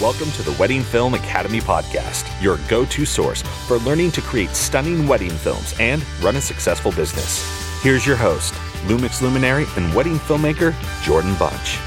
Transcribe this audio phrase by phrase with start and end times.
[0.00, 4.50] Welcome to the Wedding Film Academy podcast, your go to source for learning to create
[4.50, 7.44] stunning wedding films and run a successful business.
[7.82, 8.52] Here's your host,
[8.86, 11.78] Lumix luminary and wedding filmmaker Jordan Bunch.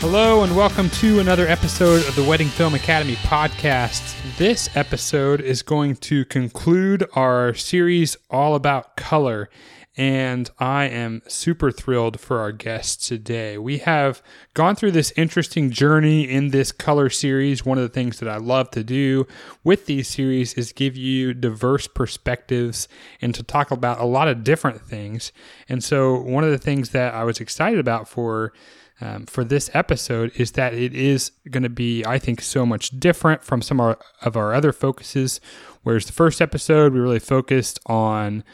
[0.00, 4.16] Hello, and welcome to another episode of the Wedding Film Academy podcast.
[4.38, 9.50] This episode is going to conclude our series all about color
[9.96, 13.58] and I am super thrilled for our guest today.
[13.58, 14.22] We have
[14.52, 17.64] gone through this interesting journey in this color series.
[17.64, 19.26] One of the things that I love to do
[19.62, 22.88] with these series is give you diverse perspectives
[23.20, 25.32] and to talk about a lot of different things.
[25.68, 28.52] And so, one of the things that I was excited about for
[29.00, 32.98] um, for this episode is that it is going to be, I think, so much
[32.98, 35.40] different from some of our, of our other focuses.
[35.82, 38.44] Whereas the first episode, we really focused on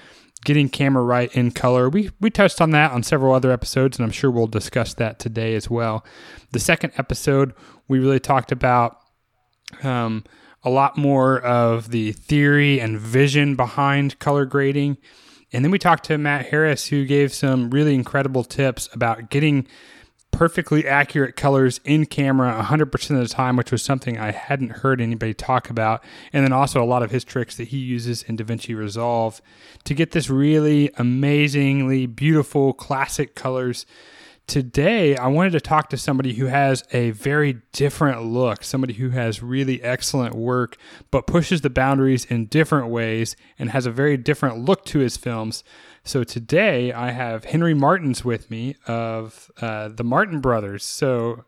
[0.44, 1.88] getting camera right in color.
[1.88, 5.18] We we touched on that on several other episodes, and I'm sure we'll discuss that
[5.18, 6.04] today as well.
[6.52, 7.52] The second episode,
[7.88, 8.98] we really talked about
[9.82, 10.24] um,
[10.62, 14.98] a lot more of the theory and vision behind color grading.
[15.52, 19.66] And then we talked to Matt Harris, who gave some really incredible tips about getting
[20.30, 25.00] perfectly accurate colors in camera 100% of the time, which was something I hadn't heard
[25.00, 26.02] anybody talk about.
[26.32, 29.42] And then also a lot of his tricks that he uses in DaVinci Resolve
[29.84, 33.86] to get this really amazingly beautiful classic colors.
[34.46, 39.10] Today, I wanted to talk to somebody who has a very different look, somebody who
[39.10, 40.76] has really excellent work,
[41.12, 45.16] but pushes the boundaries in different ways and has a very different look to his
[45.16, 45.62] films.
[46.10, 50.82] So today I have Henry Martins with me of uh, the Martin Brothers.
[50.82, 51.44] So,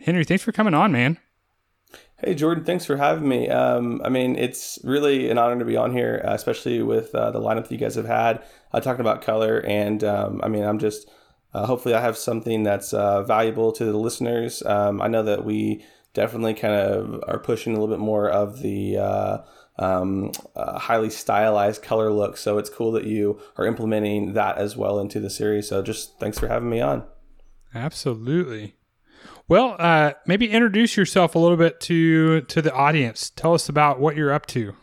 [0.00, 1.16] Henry, thanks for coming on, man.
[2.18, 3.48] Hey, Jordan, thanks for having me.
[3.48, 7.30] Um, I mean, it's really an honor to be on here, uh, especially with uh,
[7.30, 9.60] the lineup that you guys have had uh, talking about color.
[9.60, 11.08] And um, I mean, I'm just
[11.54, 14.62] uh, hopefully I have something that's uh, valuable to the listeners.
[14.66, 18.60] Um, I know that we definitely kind of are pushing a little bit more of
[18.60, 19.42] the
[19.78, 22.36] um, highly stylized color look.
[22.36, 25.68] So it's cool that you are implementing that as well into the series.
[25.68, 27.04] So just thanks for having me on.
[27.74, 28.76] Absolutely.
[29.48, 33.30] Well, uh, maybe introduce yourself a little bit to to the audience.
[33.30, 34.74] Tell us about what you're up to.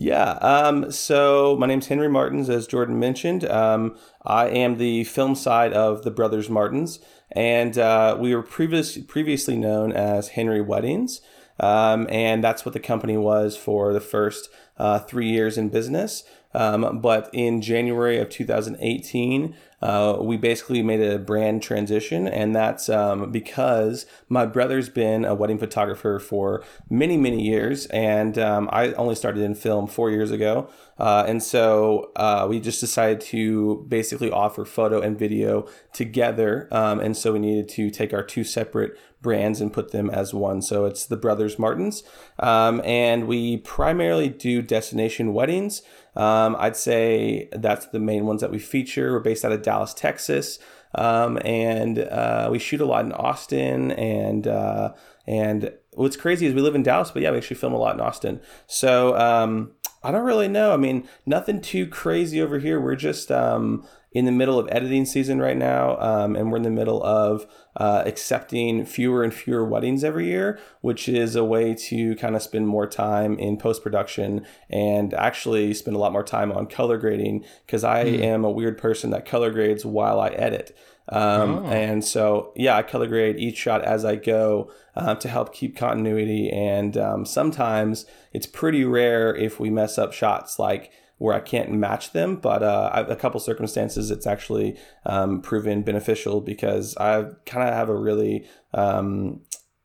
[0.00, 0.32] Yeah.
[0.34, 3.44] Um, so my name's Henry Martins, as Jordan mentioned.
[3.44, 7.00] Um, I am the film side of the Brothers Martins,
[7.32, 11.20] and uh, we were previous, previously known as Henry Weddings.
[11.60, 14.48] Um, and that's what the company was for the first
[14.78, 16.24] uh, three years in business.
[16.54, 22.88] Um, but in January of 2018, uh, we basically made a brand transition, and that's
[22.88, 28.92] um, because my brother's been a wedding photographer for many, many years, and um, I
[28.94, 30.68] only started in film four years ago.
[30.98, 36.66] Uh, and so uh, we just decided to basically offer photo and video together.
[36.72, 40.32] Um, and so we needed to take our two separate brands and put them as
[40.32, 40.62] one.
[40.62, 42.02] So it's the Brothers Martins.
[42.38, 45.82] Um, and we primarily do destination weddings.
[46.14, 49.12] Um, I'd say that's the main ones that we feature.
[49.12, 50.58] We're based out of Dallas, Texas.
[50.94, 54.94] Um, and uh, we shoot a lot in Austin and uh,
[55.26, 57.94] and what's crazy is we live in Dallas, but yeah, we actually film a lot
[57.94, 58.40] in Austin.
[58.66, 60.72] So um, I don't really know.
[60.72, 62.80] I mean, nothing too crazy over here.
[62.80, 66.62] We're just um, in the middle of editing season right now, um, and we're in
[66.62, 67.46] the middle of
[67.76, 72.42] uh, accepting fewer and fewer weddings every year, which is a way to kind of
[72.42, 76.96] spend more time in post production and actually spend a lot more time on color
[76.96, 78.20] grading because I mm.
[78.22, 80.76] am a weird person that color grades while I edit.
[81.10, 81.66] Um, oh.
[81.66, 85.76] And so, yeah, I color grade each shot as I go uh, to help keep
[85.76, 86.50] continuity.
[86.50, 91.70] And um, sometimes it's pretty rare if we mess up shots like where I can't
[91.72, 92.36] match them.
[92.36, 97.88] But uh, a couple circumstances, it's actually um, proven beneficial because I kind of have
[97.88, 99.40] a really um,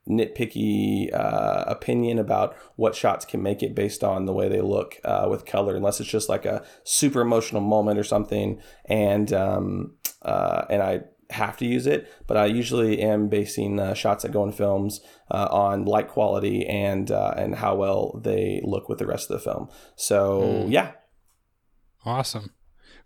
[0.08, 4.98] nitpicky uh, opinion about what shots can make it based on the way they look
[5.04, 8.60] uh, with color, unless it's just like a super emotional moment or something.
[8.86, 13.94] And um, uh, and I have to use it, but I usually am basing uh,
[13.94, 18.60] shots that go in films uh, on light quality and uh, and how well they
[18.64, 19.68] look with the rest of the film.
[19.96, 20.70] So mm.
[20.70, 20.92] yeah,
[22.04, 22.52] Awesome.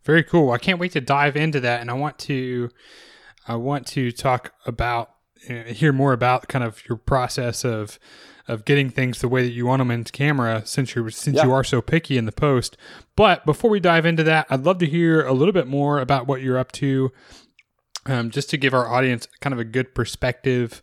[0.04, 0.52] Very cool.
[0.52, 2.70] I can't wait to dive into that and I want to
[3.46, 5.10] I want to talk about
[5.48, 7.98] uh, hear more about kind of your process of
[8.48, 11.44] of getting things the way that you want them into camera since you since yeah.
[11.44, 12.76] you are so picky in the post.
[13.14, 16.26] But before we dive into that, I'd love to hear a little bit more about
[16.26, 17.12] what you're up to
[18.06, 20.82] um, just to give our audience kind of a good perspective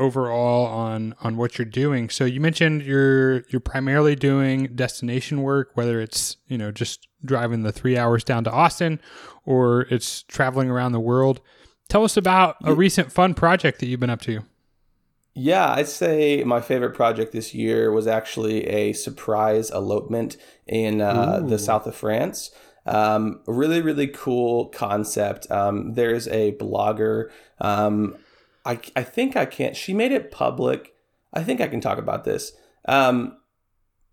[0.00, 2.08] overall on on what you're doing.
[2.08, 7.62] So you mentioned you're you're primarily doing destination work, whether it's you know just driving
[7.62, 8.98] the three hours down to Austin
[9.44, 11.40] or it's traveling around the world.
[11.88, 14.42] Tell us about a recent fun project that you've been up to.
[15.34, 20.36] Yeah, I'd say my favorite project this year was actually a surprise elopement
[20.66, 22.50] in uh, the south of France.
[22.86, 25.50] Um, really, really cool concept.
[25.50, 27.30] Um, there's a blogger.
[27.60, 28.16] Um,
[28.64, 29.76] I, I think I can't.
[29.76, 30.94] She made it public.
[31.32, 32.52] I think I can talk about this.
[32.86, 33.36] Um,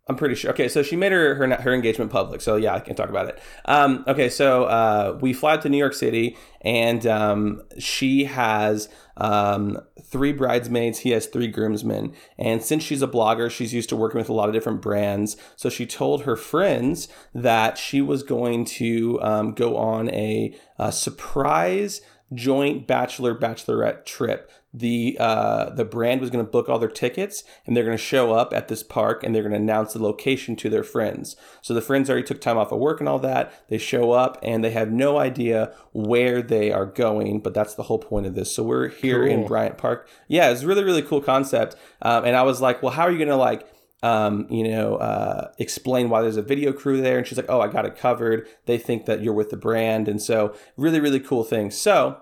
[0.09, 0.51] I'm pretty sure.
[0.51, 2.41] Okay, so she made her her, her engagement public.
[2.41, 3.41] So yeah, I can talk about it.
[3.65, 9.79] Um, okay, so uh, we fly to New York City, and um, she has um,
[10.01, 10.99] three bridesmaids.
[10.99, 12.13] He has three groomsmen.
[12.37, 15.35] And since she's a blogger, she's used to working with a lot of different brands.
[15.55, 20.91] So she told her friends that she was going to um, go on a, a
[20.91, 22.01] surprise
[22.33, 27.43] joint bachelor bachelorette trip the uh, the brand was going to book all their tickets
[27.65, 30.01] and they're going to show up at this park and they're going to announce the
[30.01, 31.35] location to their friends.
[31.61, 33.67] So the friends already took time off of work and all that.
[33.69, 37.83] They show up and they have no idea where they are going, but that's the
[37.83, 38.53] whole point of this.
[38.53, 39.31] So we're here cool.
[39.31, 40.07] in Bryant Park.
[40.27, 41.75] Yeah, it's really really cool concept.
[42.01, 43.67] Um, and I was like, well, how are you going to like
[44.03, 47.17] um, you know, uh, explain why there's a video crew there.
[47.17, 48.47] And she's like, oh, I got it covered.
[48.65, 50.07] They think that you're with the brand.
[50.07, 51.71] And so, really, really cool thing.
[51.71, 52.21] So,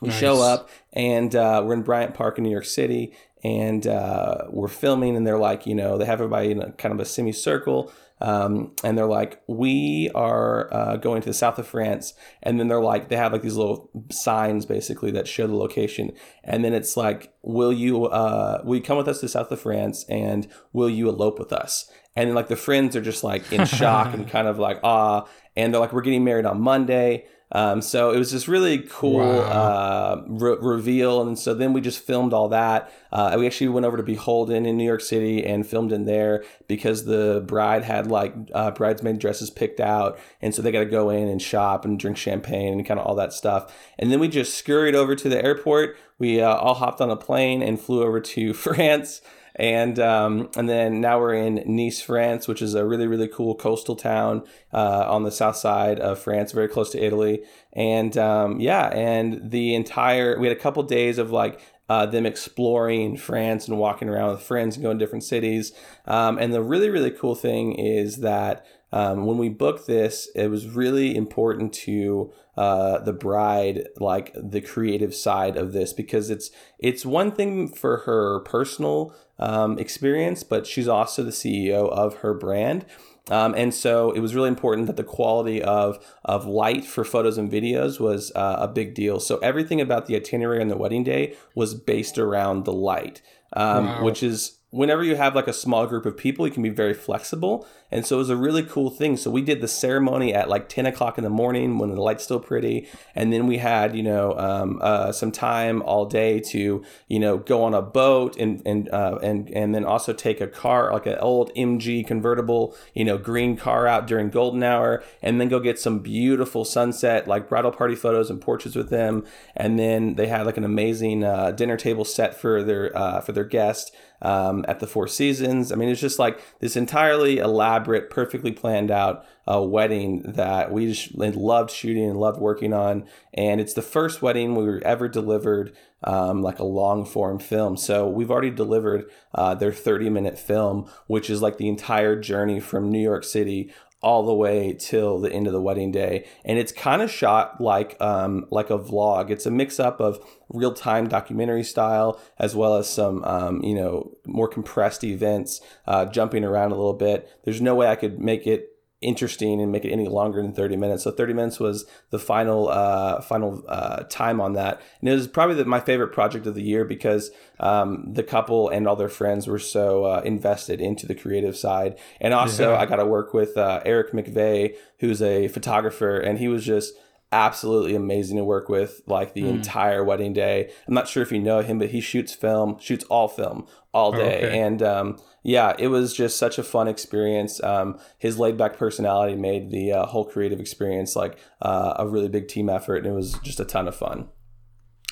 [0.00, 0.18] we nice.
[0.18, 3.14] show up and uh, we're in Bryant Park in New York City
[3.44, 6.92] and uh, we're filming and they're like, you know, they have everybody in a kind
[6.92, 7.92] of a semicircle.
[8.22, 12.14] Um, and they're like, we are uh, going to the south of France.
[12.40, 16.12] And then they're like, they have like these little signs basically that show the location.
[16.44, 19.50] And then it's like, will you, uh, will you come with us to the south
[19.50, 21.90] of France and will you elope with us?
[22.14, 25.26] And then like the friends are just like in shock and kind of like, ah.
[25.56, 27.26] And they're like, we're getting married on Monday.
[27.52, 29.40] Um, so it was this really cool wow.
[29.40, 32.90] uh, re- reveal, and so then we just filmed all that.
[33.12, 36.44] Uh, we actually went over to Beholden in New York City and filmed in there
[36.66, 40.86] because the bride had like uh, bridesmaid dresses picked out, and so they got to
[40.86, 43.74] go in and shop and drink champagne and kind of all that stuff.
[43.98, 45.96] And then we just scurried over to the airport.
[46.18, 49.20] We uh, all hopped on a plane and flew over to France
[49.56, 53.54] and um, and then now we're in Nice, France, which is a really really cool
[53.54, 57.42] coastal town uh, on the south side of France, very close to Italy.
[57.72, 62.24] And um, yeah, and the entire we had a couple days of like uh, them
[62.24, 65.72] exploring France and walking around with friends and going to different cities.
[66.06, 70.48] Um, and the really, really cool thing is that um, when we booked this, it
[70.48, 76.50] was really important to uh, the bride, like the creative side of this, because it's
[76.78, 82.32] it's one thing for her personal um, experience, but she's also the CEO of her
[82.32, 82.86] brand.
[83.30, 87.38] Um, and so it was really important that the quality of, of light for photos
[87.38, 89.20] and videos was uh, a big deal.
[89.20, 93.22] So everything about the itinerary on the wedding day was based around the light,
[93.52, 94.04] um, wow.
[94.04, 96.94] which is whenever you have like a small group of people, you can be very
[96.94, 97.66] flexible.
[97.90, 99.18] And so it was a really cool thing.
[99.18, 102.24] So we did the ceremony at like 10 o'clock in the morning when the light's
[102.24, 102.88] still pretty.
[103.14, 107.36] And then we had, you know, um, uh, some time all day to, you know,
[107.36, 111.04] go on a boat and, and, uh, and, and then also take a car, like
[111.04, 115.60] an old MG convertible, you know, green car out during golden hour and then go
[115.60, 119.26] get some beautiful sunset, like bridal party photos and portraits with them.
[119.54, 123.32] And then they had like an amazing uh, dinner table set for their, uh, for
[123.32, 125.70] their guest um, at the Four Seasons.
[125.70, 130.86] I mean, it's just like this entirely elaborate, perfectly planned out uh, wedding that we
[130.86, 133.04] just loved shooting and loved working on.
[133.34, 137.76] And it's the first wedding we were ever delivered um, like a long form film.
[137.76, 142.60] So we've already delivered uh, their 30 minute film, which is like the entire journey
[142.60, 146.26] from New York City all the way till the end of the wedding day.
[146.44, 149.30] And it's kind of shot like um, like a vlog.
[149.30, 150.18] It's a mix up of
[150.48, 156.44] real-time documentary style as well as some um, you know more compressed events uh, jumping
[156.44, 157.30] around a little bit.
[157.44, 158.71] There's no way i could make it
[159.02, 161.04] interesting and make it any longer than 30 minutes.
[161.04, 164.80] So 30 minutes was the final uh, final uh, time on that.
[165.00, 167.30] And it was probably the, my favorite project of the year because
[167.60, 171.98] um, the couple and all their friends were so uh, invested into the creative side.
[172.20, 172.78] And also yeah.
[172.78, 176.94] I got to work with uh, Eric McVey, who's a photographer, and he was just
[177.32, 179.50] absolutely amazing to work with like the mm.
[179.50, 180.70] entire wedding day.
[180.86, 184.12] I'm not sure if you know him, but he shoots film, shoots all film all
[184.12, 184.44] day.
[184.44, 184.60] Okay.
[184.60, 187.62] And um, yeah, it was just such a fun experience.
[187.62, 192.28] Um, his laid back personality made the uh, whole creative experience like uh, a really
[192.28, 194.28] big team effort, and it was just a ton of fun.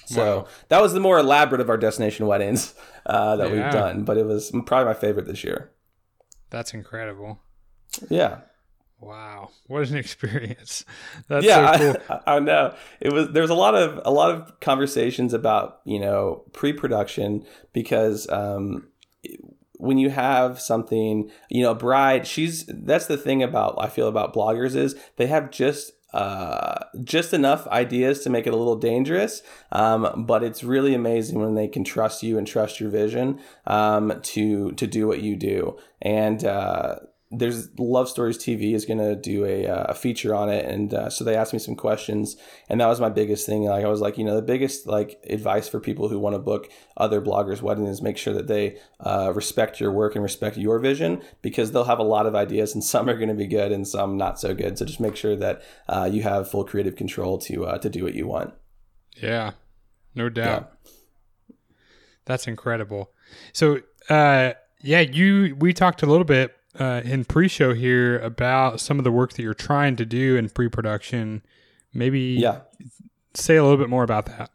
[0.07, 0.47] So wow.
[0.69, 2.75] that was the more elaborate of our destination weddings
[3.07, 3.53] uh, that yeah.
[3.53, 5.71] we've done, but it was probably my favorite this year.
[6.51, 7.41] That's incredible.
[8.09, 8.41] Yeah.
[9.01, 10.85] Wow, what an experience!
[11.27, 12.21] That's yeah, so cool.
[12.27, 13.31] I, I, know it was.
[13.31, 18.89] There's a lot of a lot of conversations about you know pre-production because um,
[19.81, 24.35] when you have something, you know, bride, she's that's the thing about I feel about
[24.35, 29.43] bloggers is they have just uh, just enough ideas to make it a little dangerous,
[29.71, 34.21] um, but it's really amazing when they can trust you and trust your vision um,
[34.23, 35.77] to to do what you do.
[36.03, 36.97] And uh,
[37.33, 40.93] there's Love Stories TV is going to do a, uh, a feature on it, and
[40.93, 42.37] uh, so they asked me some questions,
[42.69, 43.63] and that was my biggest thing.
[43.63, 46.41] Like I was like, you know, the biggest like advice for people who want to
[46.41, 50.57] book other bloggers' weddings is make sure that they uh, respect your work and respect
[50.57, 53.47] your vision because they'll have a lot of ideas, and some are going to be
[53.47, 54.77] good and some not so good.
[54.77, 58.03] So just make sure that uh, you have full creative control to uh, to do
[58.03, 58.55] what you want.
[59.23, 59.53] Yeah,
[60.17, 60.73] no doubt.
[60.73, 61.55] Yeah.
[62.25, 63.13] That's incredible.
[63.53, 68.99] So, uh, yeah, you we talked a little bit uh, in pre-show here about some
[68.99, 71.43] of the work that you're trying to do in pre-production.
[71.93, 72.61] Maybe yeah.
[73.35, 74.50] say a little bit more about that.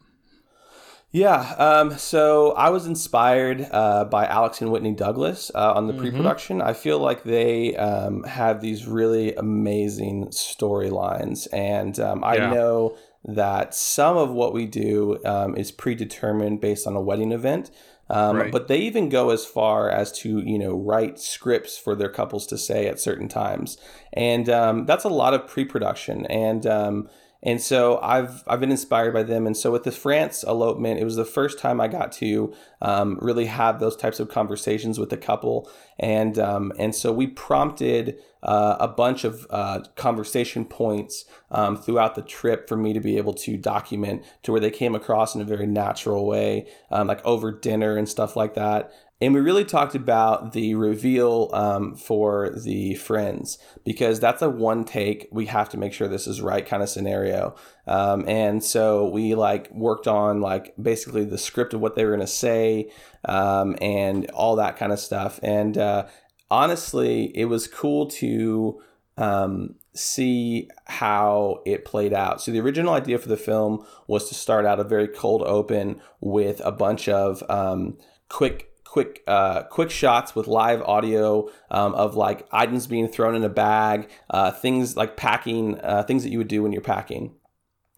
[1.12, 5.94] Yeah, um, so I was inspired uh, by Alex and Whitney Douglas uh, on the
[5.94, 6.02] mm-hmm.
[6.02, 6.62] pre-production.
[6.62, 12.54] I feel like they um, have these really amazing storylines, and um, I yeah.
[12.54, 17.72] know that some of what we do um, is predetermined based on a wedding event.
[18.10, 18.52] Um, right.
[18.52, 22.46] But they even go as far as to you know write scripts for their couples
[22.48, 23.78] to say at certain times,
[24.14, 26.26] and um, that's a lot of pre-production.
[26.28, 27.10] And um,
[27.46, 29.46] and so I've I've been inspired by them.
[29.46, 33.20] And so with the France elopement, it was the first time I got to um,
[33.22, 35.70] really have those types of conversations with the couple.
[36.00, 42.16] And um, and so we prompted uh, a bunch of uh, conversation points um, throughout
[42.16, 45.42] the trip for me to be able to document to where they came across in
[45.42, 48.92] a very natural way, um, like over dinner and stuff like that.
[49.22, 54.84] And we really talked about the reveal um, for the friends because that's a one
[54.84, 55.30] take.
[55.32, 57.56] We have to make sure this is right kind of scenario.
[57.88, 62.12] Um, and so we like worked on like basically the script of what they were
[62.12, 62.92] going to say
[63.24, 65.40] um, and all that kind of stuff.
[65.42, 66.08] And uh,
[66.50, 68.82] honestly, it was cool to
[69.18, 72.42] um, see how it played out.
[72.42, 76.02] So the original idea for the film was to start out a very cold open
[76.20, 77.98] with a bunch of um,
[78.30, 83.44] quick quick uh, quick shots with live audio um, of like items being thrown in
[83.44, 87.36] a bag, uh, things like packing, uh, things that you would do when you're packing.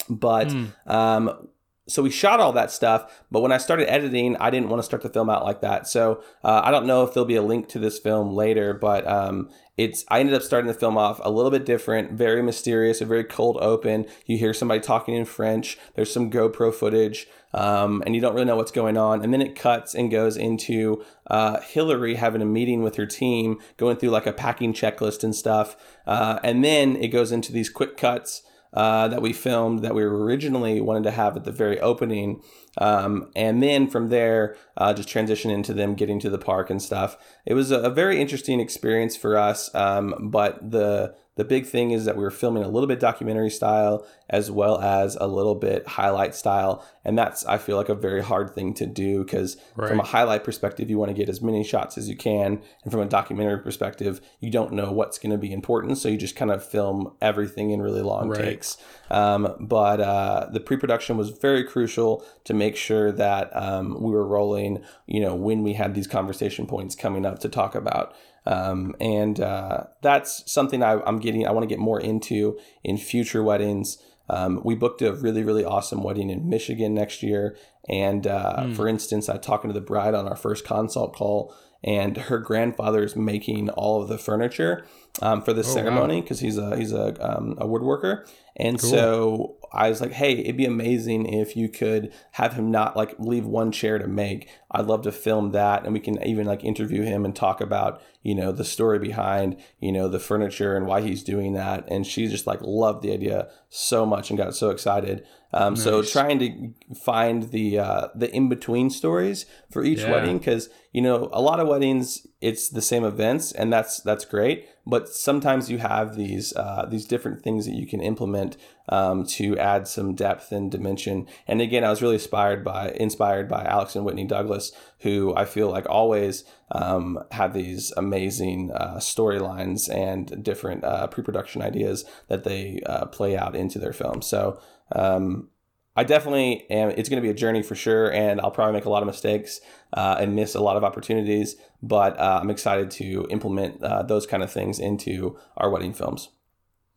[0.10, 0.72] But mm.
[0.88, 1.50] um,
[1.88, 4.86] so we shot all that stuff, but when I started editing, I didn't want to
[4.86, 5.88] start the film out like that.
[5.88, 9.08] So uh, I don't know if there'll be a link to this film later, but
[9.08, 13.00] um, it's I ended up starting the film off a little bit different, very mysterious,
[13.00, 14.06] a very cold open.
[14.26, 15.78] You hear somebody talking in French.
[15.96, 19.24] There's some GoPro footage, um, and you don't really know what's going on.
[19.24, 23.60] And then it cuts and goes into uh, Hillary having a meeting with her team,
[23.78, 25.78] going through like a packing checklist and stuff.
[26.06, 28.42] Uh, and then it goes into these quick cuts
[28.74, 32.42] uh, that we filmed that we originally wanted to have at the very opening.
[32.78, 36.82] Um, and then from there, uh, just transition into them getting to the park and
[36.82, 37.18] stuff.
[37.46, 41.92] It was a, a very interesting experience for us, um, but the the big thing
[41.92, 45.56] is that we were filming a little bit documentary style as well as a little
[45.56, 46.86] bit highlight style.
[47.06, 49.88] And that's, I feel like, a very hard thing to do because right.
[49.88, 52.62] from a highlight perspective, you want to get as many shots as you can.
[52.84, 55.98] And from a documentary perspective, you don't know what's going to be important.
[56.00, 58.42] So you just kind of film everything in really long right.
[58.42, 58.78] takes.
[59.10, 64.12] Um, but uh, the pre production was very crucial to make sure that um, we
[64.12, 68.16] were rolling, you know, when we had these conversation points coming up to talk about.
[68.48, 72.98] Um, and uh, that's something I, am getting, I want to get more into in
[72.98, 73.98] future weddings.
[74.30, 77.58] Um, we booked a really, really awesome wedding in Michigan next year.
[77.90, 78.76] And uh, mm.
[78.76, 83.04] for instance, I talking to the bride on our first consult call, and her grandfather
[83.04, 84.86] is making all of the furniture
[85.22, 86.46] um, for the oh, ceremony because wow.
[86.46, 88.28] he's a he's a, um, a woodworker.
[88.56, 88.90] And cool.
[88.90, 93.16] so I was like, hey, it'd be amazing if you could have him not like
[93.20, 94.50] leave one chair to make.
[94.72, 98.02] I'd love to film that, and we can even like interview him and talk about
[98.24, 101.86] you know the story behind you know the furniture and why he's doing that.
[101.90, 105.26] And she just like loved the idea so much and got so excited.
[105.54, 105.84] Um, nice.
[105.84, 110.12] So trying to find the uh, the in between stories for each yeah.
[110.12, 114.26] wedding because you know a lot of weddings it's the same events and that's that's
[114.26, 118.56] great but sometimes you have these uh, these different things that you can implement
[118.88, 121.28] um, to add some depth and dimension.
[121.46, 125.44] And again, I was really inspired by inspired by Alex and Whitney Douglas, who I
[125.44, 132.46] feel like always um, have these amazing uh, storylines and different uh, pre-production ideas that
[132.46, 134.22] they uh, play out into their film.
[134.22, 134.60] So.
[134.94, 135.50] Um,
[135.98, 136.92] I definitely am.
[136.92, 139.08] It's going to be a journey for sure, and I'll probably make a lot of
[139.08, 139.60] mistakes
[139.94, 141.56] uh, and miss a lot of opportunities.
[141.82, 146.30] But uh, I'm excited to implement uh, those kind of things into our wedding films.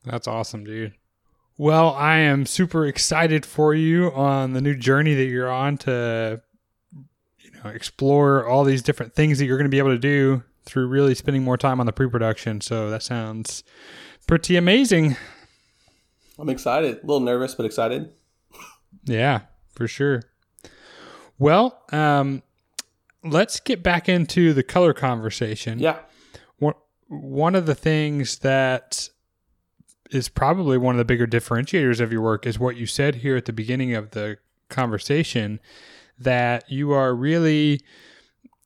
[0.04, 0.94] That's awesome, dude.
[1.58, 6.40] Well, I am super excited for you on the new journey that you're on to
[7.38, 10.42] you know explore all these different things that you're going to be able to do
[10.64, 12.60] through really spending more time on the pre-production.
[12.60, 13.62] So that sounds
[14.26, 15.16] pretty amazing.
[16.38, 16.98] I'm excited.
[17.02, 18.10] A little nervous, but excited.
[19.04, 19.40] Yeah,
[19.74, 20.22] for sure.
[21.38, 22.42] Well, um,
[23.24, 25.78] let's get back into the color conversation.
[25.78, 25.98] Yeah.
[26.58, 26.74] One,
[27.08, 29.08] one of the things that
[30.10, 33.36] is probably one of the bigger differentiators of your work is what you said here
[33.36, 35.60] at the beginning of the conversation
[36.18, 37.80] that you are really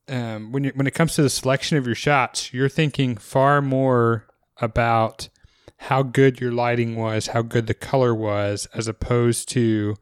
[0.07, 3.61] um, when you, when it comes to the selection of your shots, you're thinking far
[3.61, 5.29] more about
[5.77, 9.95] how good your lighting was, how good the color was, as opposed to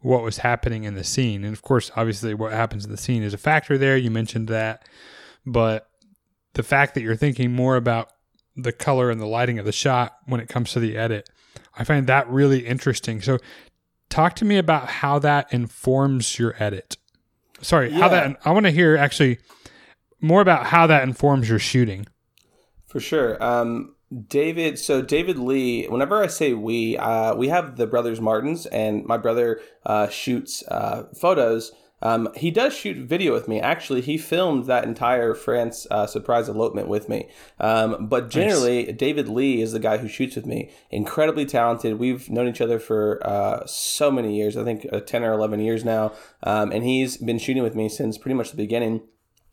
[0.00, 1.44] what was happening in the scene.
[1.44, 3.96] And of course, obviously, what happens in the scene is a factor there.
[3.96, 4.86] You mentioned that,
[5.44, 5.88] but
[6.54, 8.10] the fact that you're thinking more about
[8.56, 11.28] the color and the lighting of the shot when it comes to the edit,
[11.76, 13.20] I find that really interesting.
[13.20, 13.38] So,
[14.08, 16.96] talk to me about how that informs your edit.
[17.60, 19.38] Sorry, how that I want to hear actually
[20.20, 22.06] more about how that informs your shooting.
[22.86, 23.42] For sure.
[23.42, 23.94] Um,
[24.28, 29.04] David, so David Lee, whenever I say we, uh, we have the brothers Martins, and
[29.04, 31.72] my brother uh, shoots uh, photos.
[32.00, 33.60] Um, he does shoot video with me.
[33.60, 37.28] Actually, he filmed that entire France uh, surprise elopement with me.
[37.58, 40.70] Um, but generally, David Lee is the guy who shoots with me.
[40.90, 41.98] Incredibly talented.
[41.98, 44.56] We've known each other for uh, so many years.
[44.56, 46.12] I think uh, 10 or 11 years now.
[46.44, 49.02] Um, and he's been shooting with me since pretty much the beginning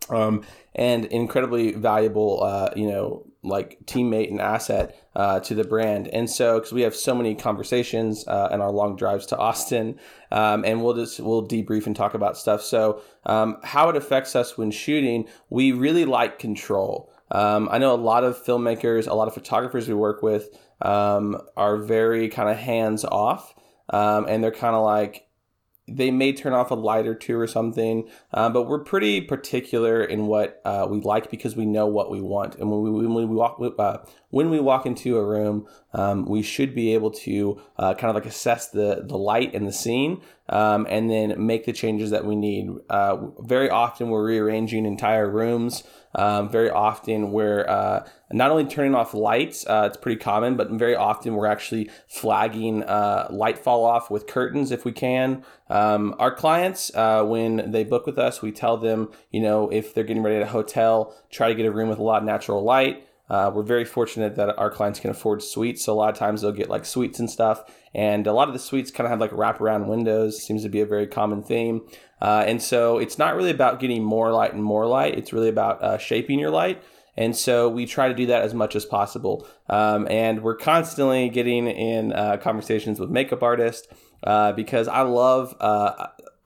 [0.10, 0.44] um,
[0.74, 6.08] and incredibly valuable, uh, you know, like teammate and asset uh, to the brand.
[6.08, 10.00] And so, because we have so many conversations uh, and our long drives to Austin,
[10.32, 12.62] um, and we'll just we'll debrief and talk about stuff.
[12.62, 17.12] So, um, how it affects us when shooting, we really like control.
[17.32, 20.50] Um, I know a lot of filmmakers, a lot of photographers we work with
[20.82, 23.56] um, are very kind of hands off,
[23.90, 25.25] um, and they're kind of like
[25.88, 30.04] they may turn off a light or two or something, uh, but we're pretty particular
[30.04, 32.56] in what uh, we like because we know what we want.
[32.56, 33.98] And when we when we walk uh,
[34.30, 38.15] when we walk into a room, um, we should be able to uh, kind of
[38.15, 42.25] like assess the the light and the scene, um, and then make the changes that
[42.25, 42.70] we need.
[42.90, 45.83] Uh, very often, we're rearranging entire rooms.
[46.16, 50.72] Um, very often, we're uh, not only turning off lights, uh, it's pretty common, but
[50.72, 55.44] very often we're actually flagging uh, light fall off with curtains if we can.
[55.70, 59.94] Um, our clients, uh, when they book with us, we tell them, you know, if
[59.94, 62.25] they're getting ready at a hotel, try to get a room with a lot of
[62.25, 63.08] natural light.
[63.29, 66.42] Uh, we're very fortunate that our clients can afford suites, so a lot of times
[66.42, 67.64] they'll get like suites and stuff.
[67.94, 70.81] And a lot of the suites kind of have like wraparound windows, seems to be
[70.81, 71.81] a very common theme.
[72.22, 75.50] Uh, and so it's not really about getting more light and more light, it's really
[75.50, 76.81] about uh, shaping your light.
[77.18, 79.48] And so we try to do that as much as possible.
[79.70, 83.88] Um, and we're constantly getting in uh, conversations with makeup artists
[84.24, 85.55] uh, because I love.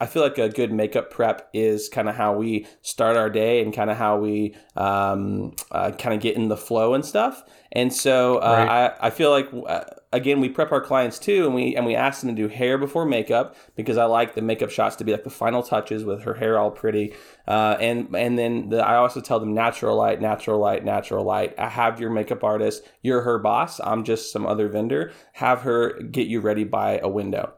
[0.00, 3.30] Uh, I feel like a good makeup prep is kind of how we start our
[3.30, 7.04] day and kind of how we um, uh, kind of get in the flow and
[7.04, 7.44] stuff.
[7.72, 8.92] And so uh, Right.
[9.00, 11.94] I, I feel like uh, again we prep our clients too, and we and we
[11.94, 15.12] ask them to do hair before makeup because I like the makeup shots to be
[15.12, 17.14] like the final touches with her hair all pretty.
[17.46, 21.54] Uh, and and then the, I also tell them natural light, natural light, natural light.
[21.58, 22.82] I have your makeup artist.
[23.02, 23.80] You're her boss.
[23.80, 25.12] I'm just some other vendor.
[25.34, 27.52] Have her get you ready by a window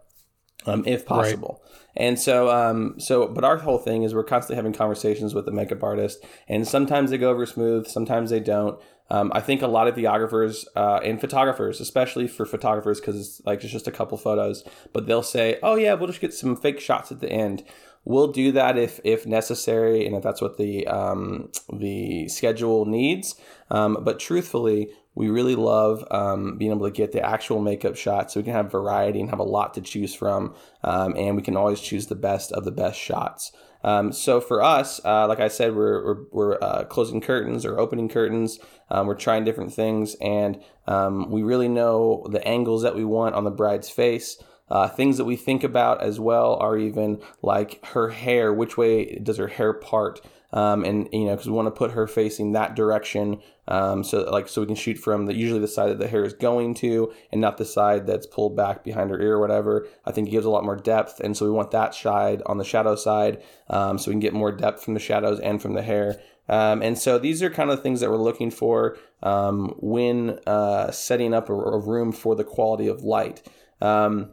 [0.67, 1.62] um, if possible.
[1.97, 5.53] And so, um, so, but our whole thing is we're constantly having conversations with the
[5.53, 8.81] makeup artist, and sometimes they go over smooth, sometimes they don't.
[9.11, 13.43] Um, I think a lot of videographers uh, and photographers, especially for photographers, because it's
[13.45, 16.57] like it's just a couple photos, but they'll say, "Oh yeah, we'll just get some
[16.57, 17.63] fake shots at the end."
[18.05, 23.35] We'll do that if if necessary, and if that's what the um, the schedule needs.
[23.73, 28.31] Um, but truthfully, we really love um, being able to get the actual makeup shot
[28.31, 30.55] so we can have variety and have a lot to choose from
[30.85, 33.53] um, and we can always choose the best of the best shots.
[33.85, 37.81] Um, so for us uh, like i said we're, we're, we're uh, closing curtains or
[37.81, 38.59] opening curtains.
[38.91, 43.35] Um, we're trying different things and um, we really know the angles that we want
[43.35, 44.43] on the bride's face.
[44.71, 49.19] Uh, things that we think about as well are even like her hair which way
[49.23, 50.23] does her hair part?
[50.53, 54.23] Um, and you know because we want to put her facing that direction um, so
[54.31, 56.75] like so we can shoot from the usually the side that the hair is going
[56.75, 59.87] to and not the side that's pulled back behind her ear or whatever.
[60.05, 62.59] I think it gives a lot more depth and so we want that side on
[62.59, 65.75] the shadow side um, so we can get more depth from the shadows and from
[65.75, 66.21] the hair.
[66.49, 70.91] Um, and so these are kind of things that we're looking for um, when uh,
[70.91, 73.49] setting up a, a room for the quality of light.
[73.81, 74.33] Um,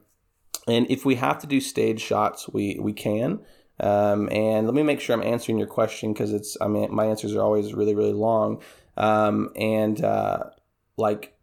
[0.68, 3.42] and if we have to do stage shots we we can.
[3.82, 7.06] Um, and let me make sure I'm answering your question because it's I mean my
[7.06, 8.62] answers are always really really long.
[8.98, 10.46] Um, and uh,
[10.98, 11.36] like,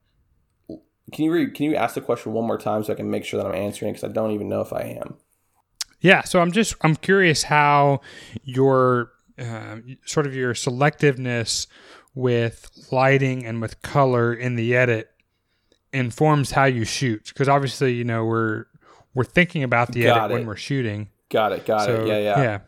[1.13, 3.25] can you re- can you ask the question one more time so I can make
[3.25, 5.17] sure that I'm answering because I don't even know if I am.
[6.01, 8.01] Yeah, so I'm just I'm curious how
[8.45, 11.67] your uh, sort of your selectiveness
[12.15, 15.11] with lighting and with color in the edit
[15.93, 18.65] informs how you shoot because obviously you know we're
[19.15, 20.35] we're thinking about the Got edit it.
[20.35, 21.09] when we're shooting.
[21.31, 21.65] Got it.
[21.67, 22.09] Got So it.
[22.09, 22.41] Yeah, yeah.
[22.43, 22.59] yeah.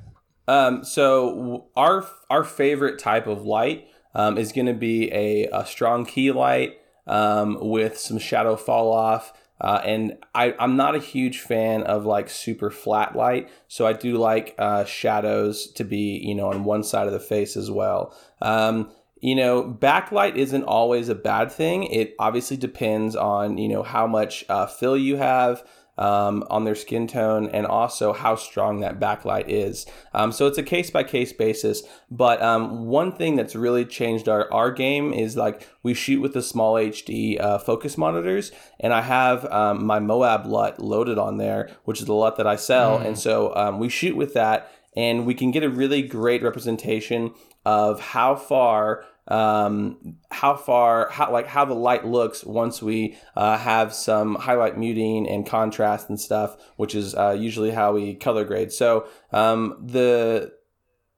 [0.46, 3.88] Um, so our our favorite type of light
[4.18, 8.92] um, is going to be a, a strong key light um, with some shadow fall
[8.92, 9.32] off.
[9.60, 13.92] Uh, and I, I'm not a huge fan of like super flat light, so I
[13.92, 17.70] do like uh, shadows to be you know on one side of the face as
[17.70, 18.14] well.
[18.40, 21.84] Um, you know, backlight isn't always a bad thing.
[21.84, 25.64] It obviously depends on you know how much uh, fill you have
[25.98, 29.86] um, on their skin tone and also how strong that backlight is.
[30.14, 31.82] Um, so it's a case by case basis.
[32.10, 36.32] But um, one thing that's really changed our, our game is like we shoot with
[36.32, 41.70] the SmallHD uh, focus monitors, and I have um, my Moab LUT loaded on there,
[41.84, 42.98] which is the LUT that I sell.
[42.98, 47.34] And so um, we shoot with that, and we can get a really great representation
[47.64, 53.58] of how far um, how far how like how the light looks once we uh,
[53.58, 58.44] have some highlight muting and contrast and stuff which is uh, usually how we color
[58.44, 58.72] grade.
[58.72, 60.52] So um, the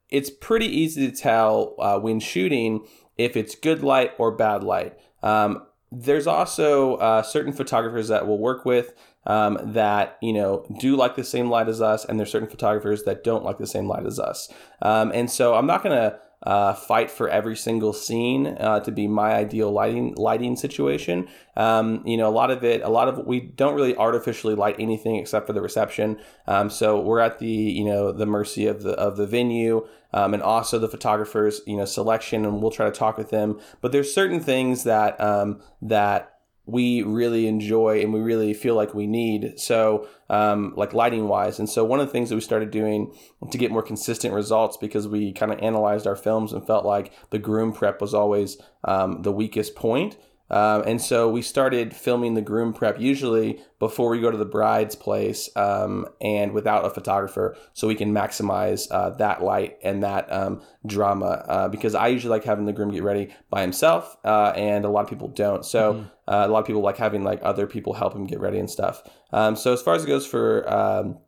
[0.08, 2.84] it's pretty easy to tell uh, when shooting
[3.16, 4.98] if it's good light or bad light.
[5.22, 8.92] Um, there's also uh, certain photographers that we'll work with
[9.26, 13.04] um, that you know do like the same light as us and there's certain photographers
[13.04, 14.52] that don't like the same light as us.
[14.82, 19.06] Um, and so i'm not to uh, fight for every single scene uh, to be
[19.06, 21.28] my ideal lighting lighting situation.
[21.56, 24.76] Um, you know, a lot of it, a lot of we don't really artificially light
[24.78, 26.18] anything except for the reception.
[26.46, 29.86] Um, so we're at the you know the mercy of the of the venue.
[30.12, 33.60] Um, and also the photographers, you know, selection, and we'll try to talk with them.
[33.80, 36.39] But there's certain things that um, that
[36.70, 39.58] we really enjoy and we really feel like we need.
[39.58, 41.58] So, um, like lighting wise.
[41.58, 43.12] And so, one of the things that we started doing
[43.50, 47.12] to get more consistent results because we kind of analyzed our films and felt like
[47.30, 50.16] the groom prep was always um, the weakest point.
[50.50, 54.44] Um, and so we started filming the groom prep usually before we go to the
[54.44, 60.02] bride's place um, and without a photographer so we can maximize uh, that light and
[60.02, 64.16] that um, drama uh, because I usually like having the groom get ready by himself
[64.24, 65.64] uh, and a lot of people don't.
[65.64, 68.58] So uh, a lot of people like having like other people help him get ready
[68.58, 69.02] and stuff.
[69.32, 71.18] Um, so as far as it goes for um,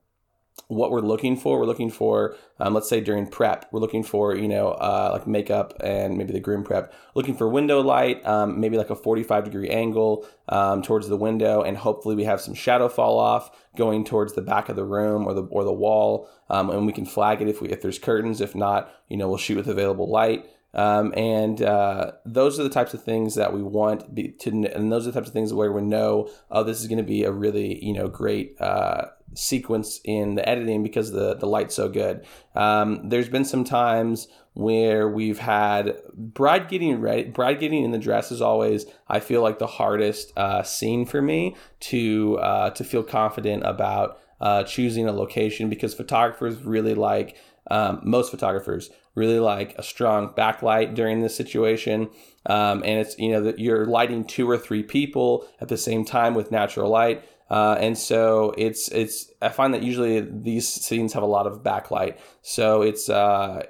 [0.69, 1.59] what we're looking for.
[1.59, 5.27] We're looking for, um, let's say during prep, we're looking for, you know, uh, like
[5.27, 9.45] makeup and maybe the groom prep, looking for window light, um, maybe like a 45
[9.45, 11.63] degree angle um, towards the window.
[11.63, 15.27] And hopefully we have some shadow fall off going towards the back of the room
[15.27, 16.29] or the, or the wall.
[16.49, 19.29] Um, and we can flag it if we, if there's curtains, if not, you know,
[19.29, 20.47] we'll shoot with available light.
[20.75, 24.91] Um, and uh, those are the types of things that we want be, to, and
[24.91, 27.25] those are the types of things where we know, oh, this is going to be
[27.25, 31.89] a really, you know, great uh, sequence in the editing because the the light's so
[31.89, 32.25] good.
[32.55, 37.99] Um, there's been some times where we've had bride getting ready, bride getting in the
[37.99, 42.85] dress is always I feel like the hardest uh, scene for me to uh, to
[42.85, 47.37] feel confident about uh, choosing a location because photographers really like
[47.71, 52.09] um, most photographers really like a strong backlight during this situation.
[52.47, 56.05] Um, and it's, you know, that you're lighting two or three people at the same
[56.05, 57.23] time with natural light.
[57.53, 61.63] Uh, and so it's, it's, I find that usually these scenes have a lot of
[61.63, 62.15] backlight.
[62.41, 63.63] So it's, uh,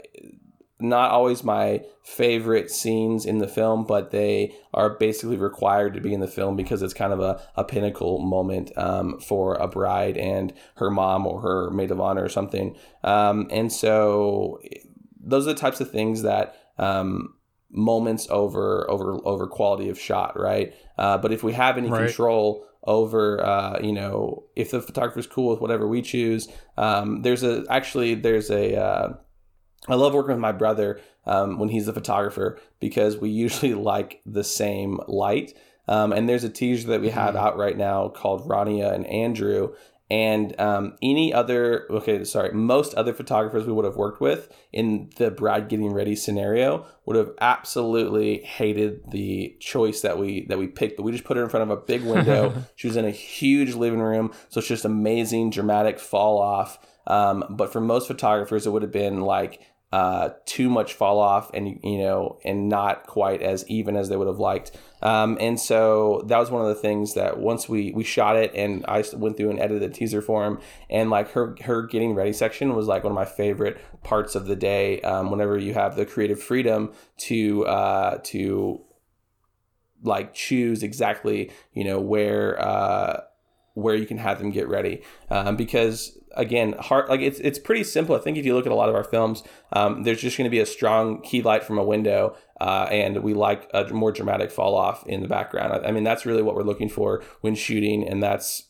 [0.79, 6.13] not always my favorite scenes in the film, but they are basically required to be
[6.13, 10.17] in the film because it's kind of a, a pinnacle moment um, for a bride
[10.17, 12.77] and her mom or her maid of honor or something.
[13.05, 14.61] Um, and so
[15.21, 17.35] those are the types of things that um,
[17.71, 20.75] moments over over over quality of shot, right?
[20.99, 22.07] Uh, but if we have any Right.
[22.07, 27.43] control over, uh, you know, if the photographer's cool with whatever we choose, um, there's
[27.43, 29.13] a actually there's a uh,
[29.89, 34.21] I love working with my brother um, when he's the photographer because we usually like
[34.27, 35.55] the same light.
[35.89, 39.75] Um, and there's a teaser that we have out right now called Rania and Andrew.
[40.13, 45.09] And um, any other, okay, sorry, most other photographers we would have worked with in
[45.17, 50.67] the bride getting ready scenario would have absolutely hated the choice that we that we
[50.67, 50.99] picked.
[50.99, 52.53] But we just put her in front of a big window.
[52.77, 56.79] she was in a huge living room, so it's just amazing, dramatic fall off.
[57.07, 61.51] Um, but for most photographers, it would have been like uh, too much fall off
[61.55, 64.73] and you know and not quite as even as they would have liked
[65.03, 68.53] um, and so that was one of the things that once we we shot it
[68.55, 70.59] and i went through and edited the teaser for him
[70.91, 74.47] and like her her getting ready section was like one of my favorite parts of
[74.47, 78.81] the day um, whenever you have the creative freedom to uh, to
[80.03, 83.21] like choose exactly you know where uh,
[83.75, 85.03] where you can have them get ready.
[85.31, 88.17] Um, because again hard like it's it's pretty simple.
[88.17, 90.47] I think if you look at a lot of our films um, there's just going
[90.47, 94.13] to be a strong key light from a window uh, and we like a more
[94.13, 97.23] dramatic fall off in the background I, I mean that's really what we're looking for
[97.41, 98.69] when shooting and that's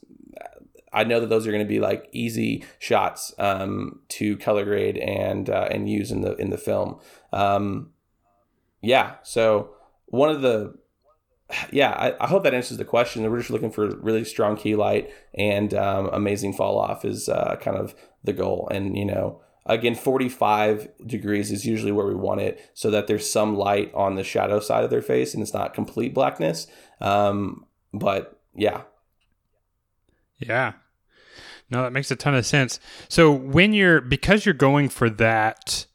[0.92, 4.98] I know that those are going to be like easy shots um, to color grade
[4.98, 7.00] and uh, and use in the in the film.
[7.32, 7.92] Um,
[8.82, 9.70] yeah, so
[10.06, 10.74] one of the
[11.70, 13.30] yeah, I, I, hope that answers the question.
[13.30, 17.56] We're just looking for really strong key light and um, amazing fall off is uh,
[17.60, 18.68] kind of the goal.
[18.70, 23.28] And you know, again, 45 degrees is usually where we want it, so that there's
[23.28, 26.66] some light on the shadow side of their face and it's not complete blackness.
[27.00, 28.82] Um, but yeah,
[30.38, 30.72] yeah.
[31.70, 32.78] No, that makes a ton of sense.
[33.08, 35.86] So when you're because you're going for that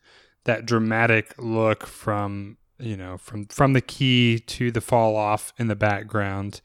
[0.45, 5.67] that dramatic look from you know from from the key to the fall off in
[5.67, 6.61] the background,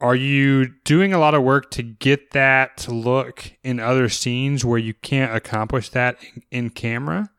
[0.00, 4.78] are you doing a lot of work to get that look in other scenes where
[4.78, 7.30] you can't accomplish that in, in camera?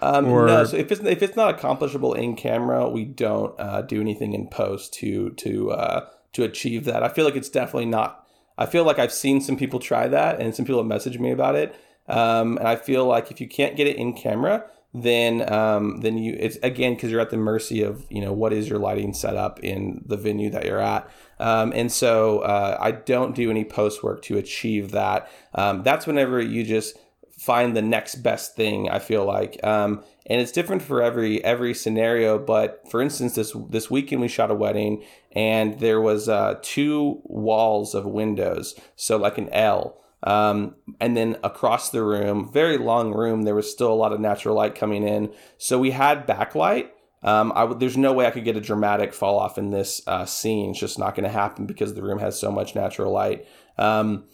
[0.00, 0.46] Um, or...
[0.46, 4.34] No, so if it's if it's not accomplishable in camera, we don't uh, do anything
[4.34, 7.02] in post to to uh, to achieve that.
[7.02, 8.26] I feel like it's definitely not
[8.58, 11.30] I feel like I've seen some people try that, and some people have messaged me
[11.30, 11.74] about it.
[12.08, 16.16] Um, and I feel like if you can't get it in camera, then um, then
[16.16, 19.12] you it's again because you're at the mercy of you know what is your lighting
[19.12, 21.10] setup in the venue that you're at.
[21.38, 25.30] Um, and so uh, I don't do any post work to achieve that.
[25.54, 26.96] Um, that's whenever you just
[27.36, 28.88] find the next best thing.
[28.88, 32.38] I feel like, um, and it's different for every every scenario.
[32.38, 37.20] But for instance, this this weekend we shot a wedding, and there was uh, two
[37.24, 40.00] walls of windows, so like an L.
[40.26, 44.18] Um, and then across the room, very long room, there was still a lot of
[44.18, 45.32] natural light coming in.
[45.56, 46.88] So we had backlight.
[47.22, 50.02] Um, I w- there's no way I could get a dramatic fall off in this
[50.08, 50.70] uh, scene.
[50.70, 53.46] It's just not going to happen because the room has so much natural light.
[53.78, 54.24] Um,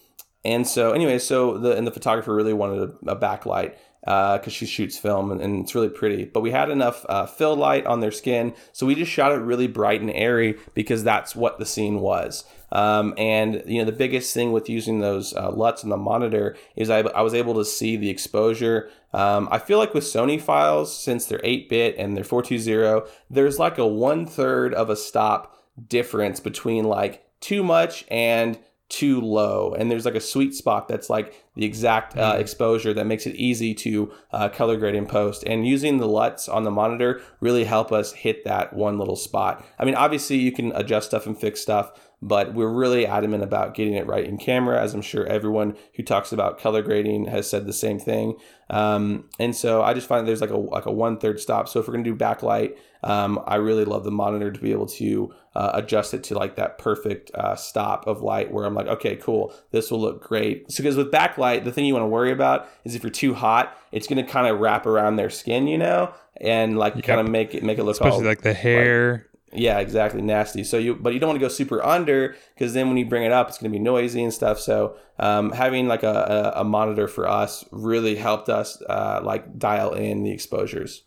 [0.44, 4.50] and so, anyway, so the and the photographer really wanted a, a backlight because uh,
[4.50, 6.24] she shoots film and, and, it's really pretty.
[6.24, 9.36] But we had enough uh, fill light on their skin, so we just shot it
[9.36, 12.44] really bright and airy because that's what the scene was.
[12.72, 16.56] Um, and you know, the biggest thing with using those uh, LUTs on the monitor
[16.74, 18.90] is I, I was able to see the exposure.
[19.12, 23.58] Um, I feel like with Sony files, since they're 8 bit and they're 420, there's
[23.58, 25.54] like a one third of a stop
[25.88, 28.58] difference between like too much and
[28.92, 29.74] too low.
[29.76, 32.40] And there's like a sweet spot that's like the exact uh, mm.
[32.40, 35.44] exposure that makes it easy to uh, color grade in post.
[35.46, 39.64] And using the LUTs on the monitor really help us hit that one little spot.
[39.78, 43.74] I mean obviously you can adjust stuff and fix stuff but we're really adamant about
[43.74, 47.48] getting it right in camera as i'm sure everyone who talks about color grading has
[47.48, 48.34] said the same thing
[48.70, 51.80] um, and so i just find there's like a like a one third stop so
[51.80, 55.34] if we're to do backlight um, I really love the monitor to be able to
[55.54, 59.16] uh, adjust it to like that perfect uh, stop of light where I'm like, okay,
[59.16, 60.70] cool, this will look great.
[60.70, 63.34] So because with backlight, the thing you want to worry about is if you're too
[63.34, 67.04] hot, it's to kind of wrap around their skin, you know, and like yep.
[67.04, 69.12] kind of make it make it look especially all, like the hair.
[69.12, 70.64] Like, yeah, exactly, nasty.
[70.64, 73.24] So you, but you don't want to go super under because then when you bring
[73.24, 74.58] it up, it's going to be noisy and stuff.
[74.58, 79.92] So um, having like a, a, monitor for us really helped us uh, like dial
[79.92, 81.02] in the exposures.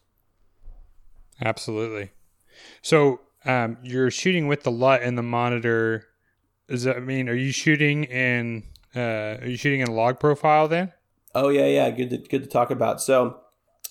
[1.43, 2.11] Absolutely.
[2.81, 6.05] So um, you're shooting with the LUT and the monitor.
[6.67, 8.63] Does that I mean are you shooting in
[8.95, 10.93] uh, are you shooting in log profile then?
[11.33, 11.89] Oh yeah, yeah.
[11.89, 13.01] Good to good to talk about.
[13.01, 13.41] So,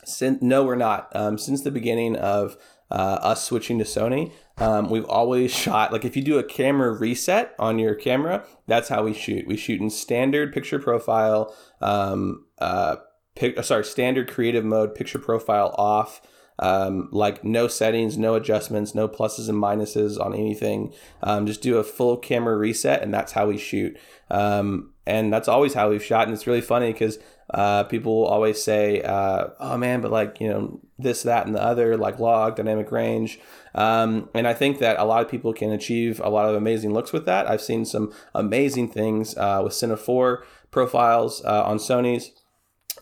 [0.04, 1.14] since no, we're not.
[1.14, 2.56] Um, since the beginning of
[2.90, 6.92] uh, us switching to Sony, um, we've always shot like if you do a camera
[6.92, 9.46] reset on your camera, that's how we shoot.
[9.46, 11.54] We shoot in standard picture profile.
[11.80, 12.96] Um, uh,
[13.34, 16.20] pic- sorry, standard creative mode, picture profile off
[16.58, 20.94] um, like no settings, no adjustments, no pluses and minuses on anything.
[21.22, 23.96] Um, just do a full camera reset, and that's how we shoot.
[24.30, 26.26] Um, and that's always how we've shot.
[26.26, 27.18] And it's really funny because
[27.50, 31.62] uh, people always say, uh, "Oh man, but like you know this, that, and the
[31.62, 33.38] other, like log, dynamic range."
[33.74, 36.92] Um, and I think that a lot of people can achieve a lot of amazing
[36.92, 37.48] looks with that.
[37.50, 42.30] I've seen some amazing things uh, with Cine 4 profiles uh, on Sony's.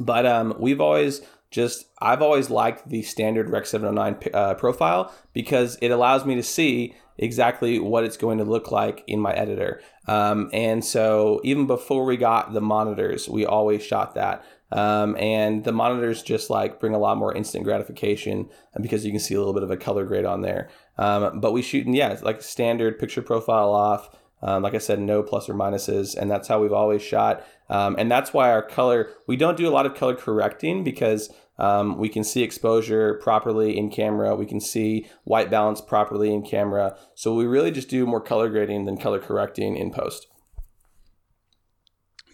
[0.00, 5.78] But um, we've always just I've always liked the standard Rec 709 uh, profile because
[5.82, 9.80] it allows me to see exactly what it's going to look like in my editor.
[10.06, 14.44] Um, and so even before we got the monitors, we always shot that.
[14.72, 18.48] Um, and the monitors just like bring a lot more instant gratification
[18.80, 20.70] because you can see a little bit of a color grade on there.
[20.98, 24.16] Um, but we shoot yeah, like standard picture profile off.
[24.44, 27.46] Um, like I said, no plus or minuses, and that's how we've always shot.
[27.70, 31.32] Um, and that's why our color, we don't do a lot of color correcting because
[31.58, 34.34] um, we can see exposure properly in camera.
[34.34, 36.96] We can see white balance properly in camera.
[37.14, 40.26] So we really just do more color grading than color correcting in post.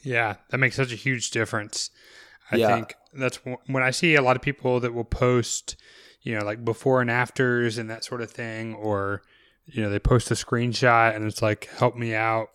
[0.03, 1.91] Yeah, that makes such a huge difference.
[2.51, 2.69] I Yeah.
[2.69, 5.77] think that's when I see a lot of people that will post,
[6.23, 9.23] you know, like before and afters and that sort of thing, or,
[9.67, 12.49] you know, they post a screenshot and it's like, help me out.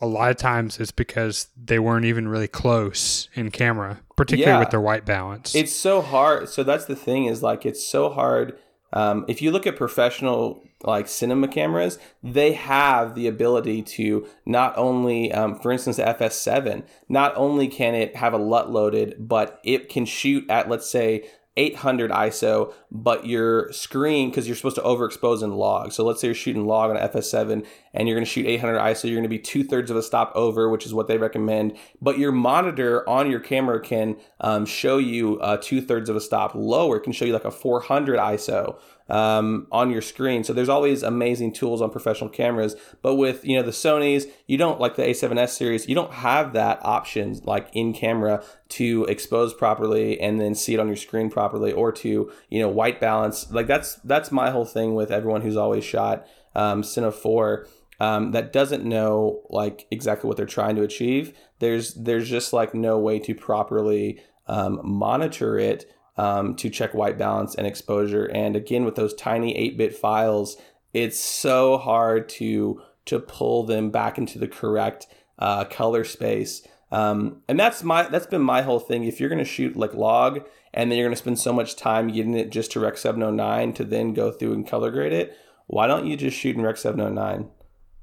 [0.00, 4.60] A lot of times it's because they weren't even really close in camera, particularly Yeah.
[4.60, 5.54] with their white balance.
[5.54, 6.48] It's so hard.
[6.48, 8.58] So that's the thing is like it's so hard.
[8.92, 14.76] Um, if you look at professional like cinema cameras, they have the ability to not
[14.76, 19.58] only, um, for instance, the FS7, not only can it have a LUT loaded, but
[19.64, 21.24] it can shoot at let's say
[21.56, 25.92] 800 ISO, but your screen, because you're supposed to overexpose in log.
[25.92, 29.04] So let's say you're shooting log on FS7 and you're going to shoot 800 ISO,
[29.04, 31.76] you're going to be two thirds of a stop over, which is what they recommend.
[32.00, 36.20] But your monitor on your camera can um, show you uh, two thirds of a
[36.20, 40.44] stop lower, it can show you like a 400 ISO um, on your screen.
[40.44, 42.76] So there's always amazing tools on professional cameras.
[43.02, 46.52] But with you know the Sony's, you don't like the A7S series, you don't have
[46.54, 51.30] that option like in camera to expose properly and then see it on your screen
[51.30, 53.50] properly, or to you know white balance.
[53.50, 57.66] Like that's that's my whole thing with everyone who's always shot um, Cine 4
[57.98, 61.36] um, that doesn't know like exactly what they're trying to achieve.
[61.60, 67.18] There's there's just like no way to properly um, monitor it um, to check white
[67.18, 68.24] balance and exposure.
[68.26, 70.56] And again, with those tiny 8-bit files,
[70.92, 75.06] it's so hard to to pull them back into the correct
[75.38, 76.66] uh, color space.
[76.90, 79.04] Um, and that's my that's been my whole thing.
[79.04, 81.76] If you're going to shoot like log and then you're going to spend so much
[81.76, 85.36] time getting it just to Rec 709 to then go through and color grade it,
[85.66, 87.50] why don't you just shoot in Rec 709,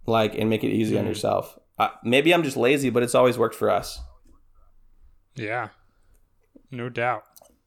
[0.05, 1.57] like and make it easy on yourself?
[1.79, 3.99] Uh, maybe I'm just lazy, but it's always worked for us.
[5.35, 5.69] yeah,
[6.69, 7.23] no doubt.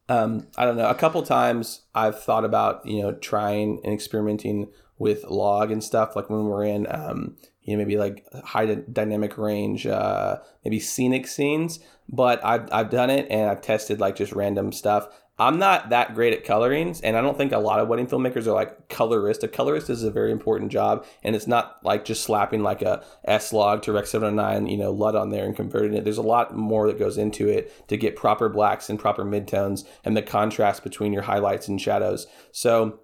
[0.08, 0.88] Um, I don't know.
[0.88, 6.16] A couple times I've thought about you know trying and experimenting with log and stuff,
[6.16, 10.80] like when we're in um, you know maybe like high dy- dynamic range, uh, maybe
[10.80, 11.80] scenic scenes.
[12.08, 15.08] But I've I've done it and I've tested like just random stuff.
[15.38, 18.46] I'm not that great at colorings, and I don't think a lot of wedding filmmakers
[18.46, 19.44] are like colorist.
[19.44, 23.04] A colorist is a very important job, and it's not like just slapping like a
[23.24, 26.04] S log to Rec 709, you know, LUT on there and converting it.
[26.04, 29.84] There's a lot more that goes into it to get proper blacks and proper midtones
[30.04, 32.26] and the contrast between your highlights and shadows.
[32.50, 33.00] So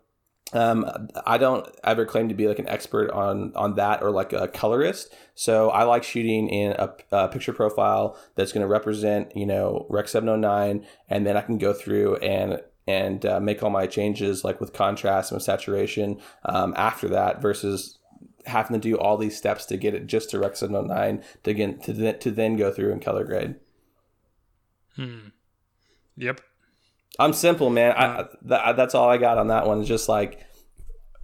[0.52, 4.32] um, I don't ever claim to be like an expert on on that or like
[4.32, 5.14] a colorist.
[5.34, 9.86] So I like shooting in a, a picture profile that's going to represent you know
[9.88, 14.44] Rec 709, and then I can go through and and uh, make all my changes
[14.44, 17.98] like with contrast and with saturation um, after that versus
[18.46, 21.82] having to do all these steps to get it just to Rec 709 to get
[21.84, 23.54] to then, to then go through and color grade.
[24.96, 25.28] Hmm.
[26.16, 26.40] Yep.
[27.18, 27.94] I'm simple, man.
[27.96, 29.84] I, th- that's all I got on that one.
[29.84, 30.40] Just like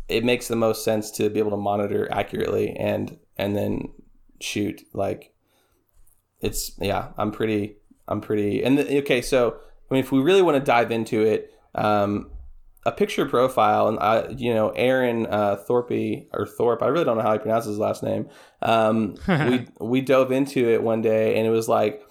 [0.09, 3.93] it makes the most sense to be able to monitor accurately and and then
[4.41, 4.83] shoot.
[4.93, 5.33] Like
[6.41, 7.09] it's yeah.
[7.17, 7.77] I'm pretty.
[8.07, 8.63] I'm pretty.
[8.63, 9.59] And the, okay, so
[9.91, 12.31] I mean, if we really want to dive into it, um,
[12.87, 16.83] a picture profile, and I, you know, Aaron uh, Thorpe or Thorpe.
[16.83, 18.29] I really don't know how he pronounces his last name.
[18.63, 22.03] Um, we we dove into it one day, and it was like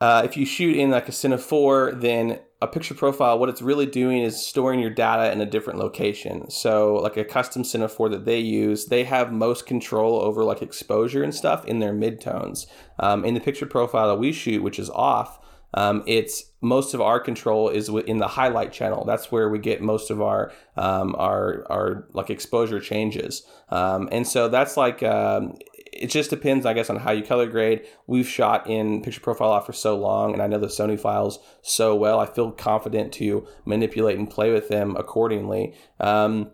[0.00, 3.62] uh, if you shoot in like a Cine 4, then a picture profile, what it's
[3.62, 6.50] really doing is storing your data in a different location.
[6.50, 10.62] So, like a custom Cine 4 that they use, they have most control over like
[10.62, 12.66] exposure and stuff in their midtones.
[12.98, 15.38] Um, in the picture profile that we shoot, which is off,
[15.74, 19.04] um, it's most of our control is in the highlight channel.
[19.04, 23.42] That's where we get most of our um, our our like exposure changes.
[23.68, 25.56] Um, and so that's like um,
[26.00, 27.86] it just depends, I guess, on how you color grade.
[28.06, 31.38] We've shot in picture profile off for so long, and I know the Sony files
[31.62, 32.18] so well.
[32.20, 35.74] I feel confident to manipulate and play with them accordingly.
[36.00, 36.50] Um,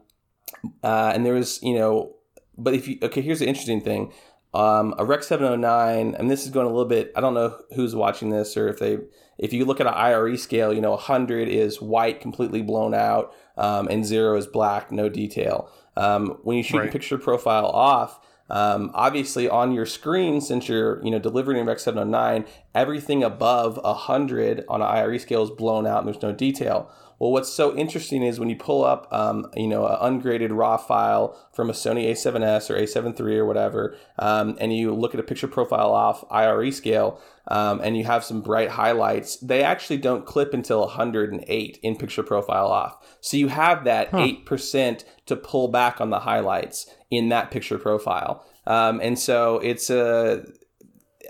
[0.83, 2.14] uh, and there was, you know,
[2.57, 4.12] but if you okay, here's the interesting thing.
[4.55, 7.11] Um, a Rec 709, and this is going a little bit.
[7.16, 8.98] I don't know who's watching this or if they,
[9.38, 13.35] if you look at an IRE scale, you know, 100 is white, completely blown out,
[13.57, 15.70] um, and zero is black, no detail.
[15.96, 16.88] Um, when you shoot Right.
[16.90, 18.20] a picture profile off,
[18.53, 23.79] um, obviously on your screen, since you're you know delivering in Rec 709, everything above
[23.83, 26.91] 100 on an IRE scale is blown out and there's no detail.
[27.19, 30.77] Well, what's so interesting is when you pull up, um, you know, an ungraded RAW
[30.77, 35.21] file from a Sony A7S or A7 III or whatever, um, and you look at
[35.21, 39.98] a picture profile off IRE scale, um, and you have some bright highlights, they actually
[39.98, 42.96] don't clip until 108 in picture profile off.
[43.21, 48.44] So you have that 8% to pull back on the highlights in that picture profile.
[48.67, 50.44] Um, and so it's a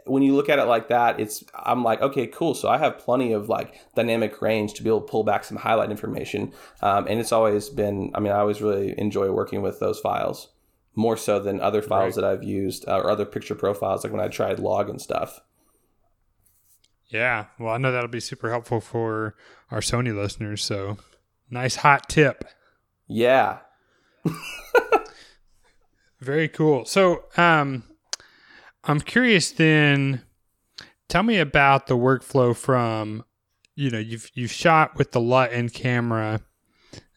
[0.07, 2.55] when you look at it like that, it's I'm like, okay, cool.
[2.55, 5.59] So I have plenty of like dynamic range to be able to pull back some
[5.59, 8.13] highlight information, um, and it's always been.
[8.15, 10.49] I mean, I always really enjoy working with those files
[10.95, 14.23] more so than other files that I've used uh, or other picture profiles, like when
[14.23, 15.41] I tried log and stuff.
[17.09, 19.35] Yeah, well, I know that'll be super helpful for
[19.71, 20.63] our Sony listeners.
[20.63, 20.99] So,
[21.51, 22.45] nice hot tip.
[23.09, 23.59] Yeah.
[26.23, 26.85] Very cool.
[26.85, 27.83] So, um,
[28.85, 29.51] I'm curious.
[29.51, 30.23] Then,
[31.09, 33.25] tell me about the workflow from,
[33.75, 36.41] you know, you've you've shot with the LUT and camera,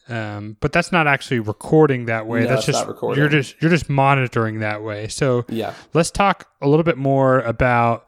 [0.09, 2.41] um, but that's not actually recording that way.
[2.41, 5.07] No, that's just you're just you're just monitoring that way.
[5.07, 5.73] So, Yeah.
[5.93, 8.07] let's talk a little bit more about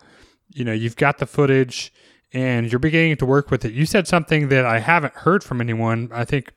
[0.54, 1.94] you know you've got the footage
[2.34, 5.62] and you're beginning to work with it you said something that i haven't heard from
[5.62, 6.52] anyone i think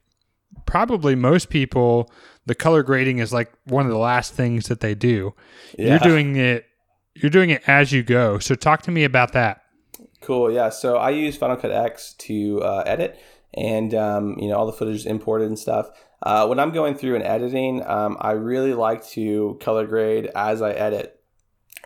[0.70, 2.10] probably most people
[2.46, 5.34] the color grading is like one of the last things that they do
[5.76, 5.90] Yeah.
[5.90, 6.64] you're doing it
[7.14, 9.62] you're doing it as you go so talk to me about that
[10.22, 10.52] Cool.
[10.52, 10.68] Yeah.
[10.68, 13.18] So I use Final Cut X to uh, edit,
[13.54, 15.88] and um, you know all the footage is imported and stuff.
[16.22, 20.60] Uh, when I'm going through and editing, um, I really like to color grade as
[20.60, 21.18] I edit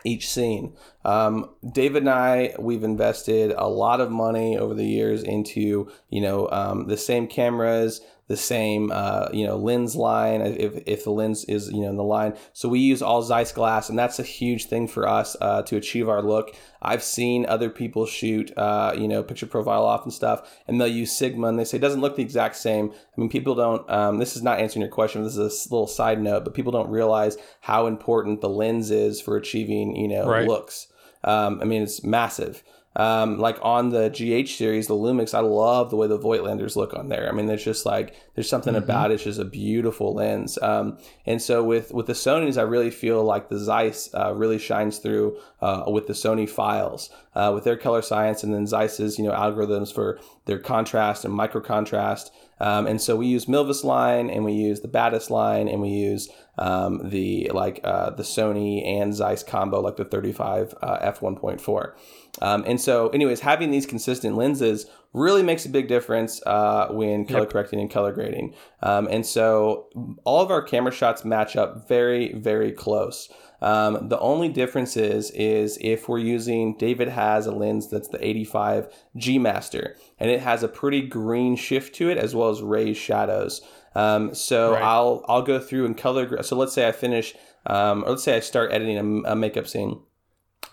[0.03, 0.75] each scene.
[1.05, 6.19] Um, David and I, we've invested a lot of money over the years into you
[6.21, 11.11] know um, the same cameras, the same uh, you know lens line if, if the
[11.11, 12.35] lens is you know in the line.
[12.53, 15.77] So we use all Zeiss glass, and that's a huge thing for us uh, to
[15.77, 16.55] achieve our look.
[16.81, 20.87] I've seen other people shoot uh, you know picture profile off and stuff, and they'll
[20.87, 22.91] use Sigma, and they say it doesn't look the exact same.
[22.91, 23.89] I mean, people don't.
[23.89, 25.23] Um, this is not answering your question.
[25.23, 29.21] This is a little side note, but people don't realize how important the lens is
[29.21, 30.47] for achieving you know Right.
[30.47, 30.87] looks.
[31.23, 32.63] Um, I mean, it's massive.
[32.95, 36.93] Um, like on the GH series, the Lumix, I love the way the Voigtlanders look
[36.93, 37.27] on there.
[37.27, 39.15] I mean, there's just like there's something about it.
[39.15, 40.57] It's just a beautiful lens.
[40.61, 44.59] Um, and so with with the Sony's, I really feel like the Zeiss uh, really
[44.59, 49.17] shines through uh, with the Sony files uh, with their color science, and then Zeiss's
[49.17, 52.31] you know algorithms for their contrast and micro contrast.
[52.59, 55.89] Um, and so we use Milvus line, and we use the Batis line, and we
[55.89, 61.19] use um, the like uh, the Sony and Zeiss combo, like the 35 uh, f
[61.19, 61.93] 1.4.
[62.41, 67.25] Um, and so, anyways, having these consistent lenses really makes a big difference uh, when
[67.25, 68.53] color correcting and color grading.
[68.83, 69.87] Um, and so,
[70.25, 73.29] all of our camera shots match up very, very close.
[73.61, 78.23] Um, the only difference is, is if we're using, David has a lens that's the
[78.25, 82.61] 85 G Master, and it has a pretty green shift to it as well as
[82.61, 83.61] raised shadows.
[83.95, 84.83] Um, so Right.
[84.83, 86.43] I'll I'll go through and color.
[86.43, 87.33] So let's say I finish,
[87.65, 90.01] um, or let's say I start editing a, a makeup scene.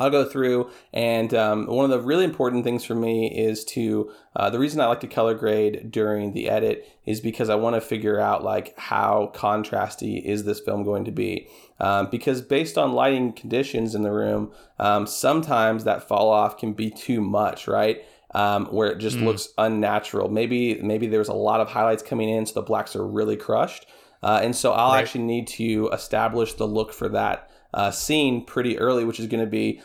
[0.03, 4.11] I'll go through, and um, one of the really important things for me is to
[4.37, 7.75] uh, the reason I like to color grade during the edit is because I want
[7.77, 11.49] to figure out like how contrasty is this film going to be.
[11.81, 16.73] Um, because based on lighting conditions in the room, um, sometimes that fall off can
[16.73, 18.05] be too much, right?
[18.35, 20.29] Um, where it just looks unnatural.
[20.31, 23.87] Maybe maybe there's a lot of highlights coming in, so the blacks are really crushed.
[24.23, 25.01] Uh, and so I'll Right.
[25.01, 29.45] actually need to establish the look for that uh, scene pretty early, which is going
[29.45, 29.81] to be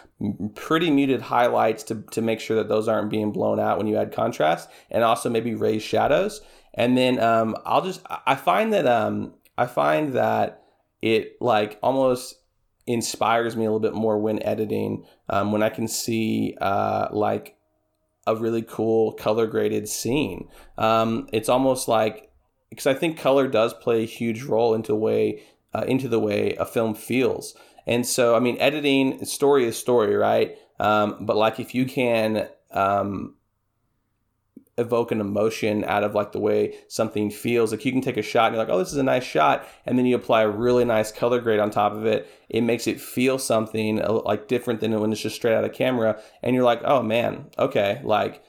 [0.56, 3.98] pretty muted highlights to, to make sure that those aren't being blown out when you
[3.98, 6.42] add contrast, and also maybe raise shadows.
[6.74, 10.64] And then um, I'll just I I find that um, I find that
[11.02, 12.36] it like almost
[12.86, 17.58] inspires me a little bit more when editing um, when I can see uh, like
[18.26, 20.50] a really cool color graded scene.
[20.78, 22.32] Um, it's almost like
[22.70, 26.56] because I think color does play a huge role into way uh, into the way
[26.56, 27.56] a film feels.
[27.88, 30.58] And so, I mean, editing story is story, right?
[30.80, 33.36] Um, but like, if you can um,
[34.78, 38.22] evoke an emotion out of like the way something feels, like you can take a
[38.22, 40.50] shot and you're like, oh, this is a nice shot, and then you apply a
[40.50, 42.30] really nice color grade on top of it.
[42.50, 45.74] It makes it feel something uh, like different than when it's just straight out of
[45.74, 48.44] camera, and you're like, oh man, okay, like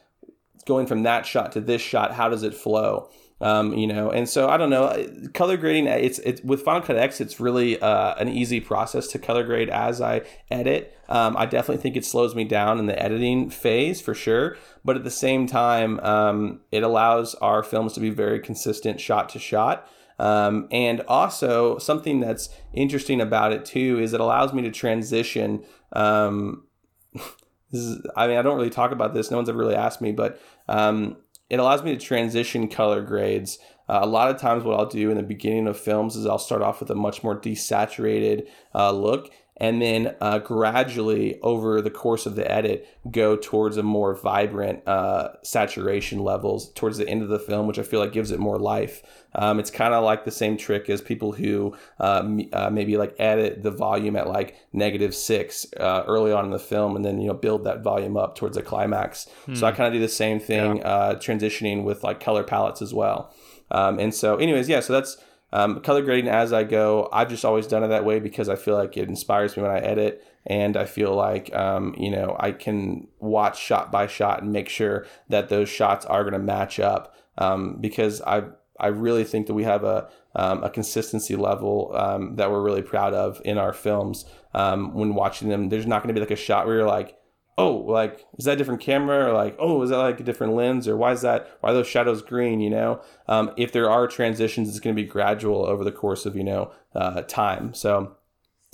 [0.66, 3.08] going from that shot to this shot, how does it flow?
[3.40, 5.06] Um, you know, and so I don't know.
[5.32, 9.18] Color grading, it's it's with Final Cut X, it's really uh, an easy process to
[9.18, 10.96] color grade as I edit.
[11.08, 14.96] Um, I definitely think it slows me down in the editing phase for sure, but
[14.96, 19.38] at the same time, um, it allows our films to be very consistent shot to
[19.38, 19.88] shot.
[20.18, 25.64] Um, and also something that's interesting about it too is it allows me to transition.
[25.92, 26.66] Um,
[27.70, 29.30] is, I mean, I don't really talk about this.
[29.30, 31.16] No one's ever really asked me, but um,
[31.50, 33.58] it allows me to transition color grades.
[33.88, 36.38] Uh, a lot of times, what I'll do in the beginning of films is I'll
[36.38, 41.90] start off with a much more desaturated uh, look, and then uh, gradually over the
[41.90, 47.22] course of the edit go towards a more vibrant uh, saturation levels towards the end
[47.22, 49.02] of the film, which I feel like gives it more life.
[49.34, 52.96] Um, it's kind of like the same trick as people who uh, m- uh, maybe
[52.96, 57.04] like edit the volume at like negative six uh, early on in the film, and
[57.04, 59.26] then you know build that volume up towards a climax.
[59.54, 62.94] So I kind of do the same thing, uh, transitioning with like color palettes as
[62.94, 63.34] well.
[63.70, 64.80] Um, and so, anyways, yeah.
[64.80, 65.18] So that's
[65.52, 67.08] um, color grading as I go.
[67.12, 69.72] I've just always done it that way because I feel like it inspires me when
[69.72, 70.24] I edit.
[70.46, 74.68] and I feel like um, you know I can watch shot by shot and make
[74.68, 78.44] sure that those shots are going to match up um, because I
[78.80, 82.82] I really think that we have a um, a consistency level um, that we're really
[82.82, 84.24] proud of in our films
[84.54, 85.68] um, when watching them.
[85.68, 87.17] There's not going to be like a shot where you're like,
[87.58, 89.28] oh, like is that a different camera?
[89.28, 90.88] Or like, oh, is that like a different lens?
[90.88, 91.58] Or why is that?
[91.60, 92.60] Why are those shadows green?
[92.60, 96.24] You know, um, if there are transitions, it's going to be gradual over the course
[96.24, 97.74] of you know uh, time.
[97.74, 98.14] So.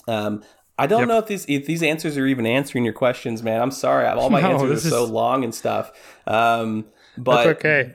[0.07, 0.45] Um,
[0.77, 1.09] I don't yep.
[1.09, 3.63] know if these if these answers are even answering your questions, man.
[3.63, 4.09] I'm sorry.
[4.09, 5.93] All my no, answers are so long and stuff.
[6.27, 7.95] Um, but that's okay.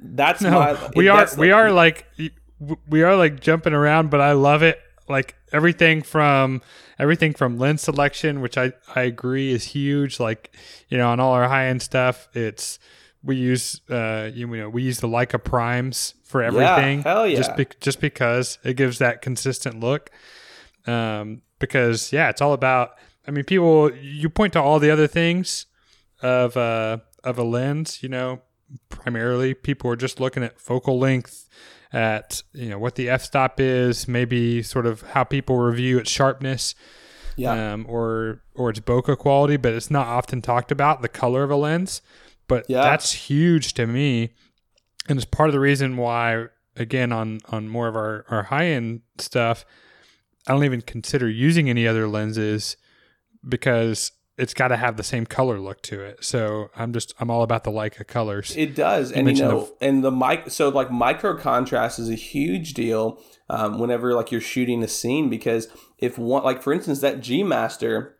[0.00, 2.06] That's no, my, we are we are like
[2.88, 4.80] we are like jumping around, but I love it.
[5.08, 6.60] Like everything from
[7.00, 10.20] everything from lens selection, which I I agree is huge.
[10.20, 10.54] Like
[10.88, 12.78] you know, on all our high end stuff, it's
[13.22, 16.98] we use uh you know we use the Leica primes for everything.
[16.98, 17.36] Yeah, hell yeah.
[17.36, 20.10] Just be, just because it gives that consistent look.
[20.86, 22.92] Um, because yeah, it's all about.
[23.26, 25.66] I mean, people you point to all the other things
[26.22, 28.02] of uh of a lens.
[28.02, 28.42] You know,
[28.88, 31.39] primarily people are just looking at focal length
[31.92, 36.74] at you know what the f-stop is, maybe sort of how people review its sharpness,
[37.36, 41.42] yeah, um, or or its bokeh quality, but it's not often talked about the color
[41.42, 42.02] of a lens.
[42.46, 42.82] But yeah.
[42.82, 44.30] that's huge to me,
[45.08, 48.66] and it's part of the reason why, again, on on more of our our high
[48.66, 49.64] end stuff,
[50.46, 52.76] I don't even consider using any other lenses
[53.46, 56.24] because it's got to have the same color look to it.
[56.24, 58.54] So I'm just I'm all about the Leica colors.
[58.56, 60.50] It does, you and you know, the, and the mic.
[60.50, 65.28] So like micro contrast is a huge deal um, whenever like you're shooting a scene
[65.28, 65.68] because
[65.98, 68.16] if one like for instance that G Master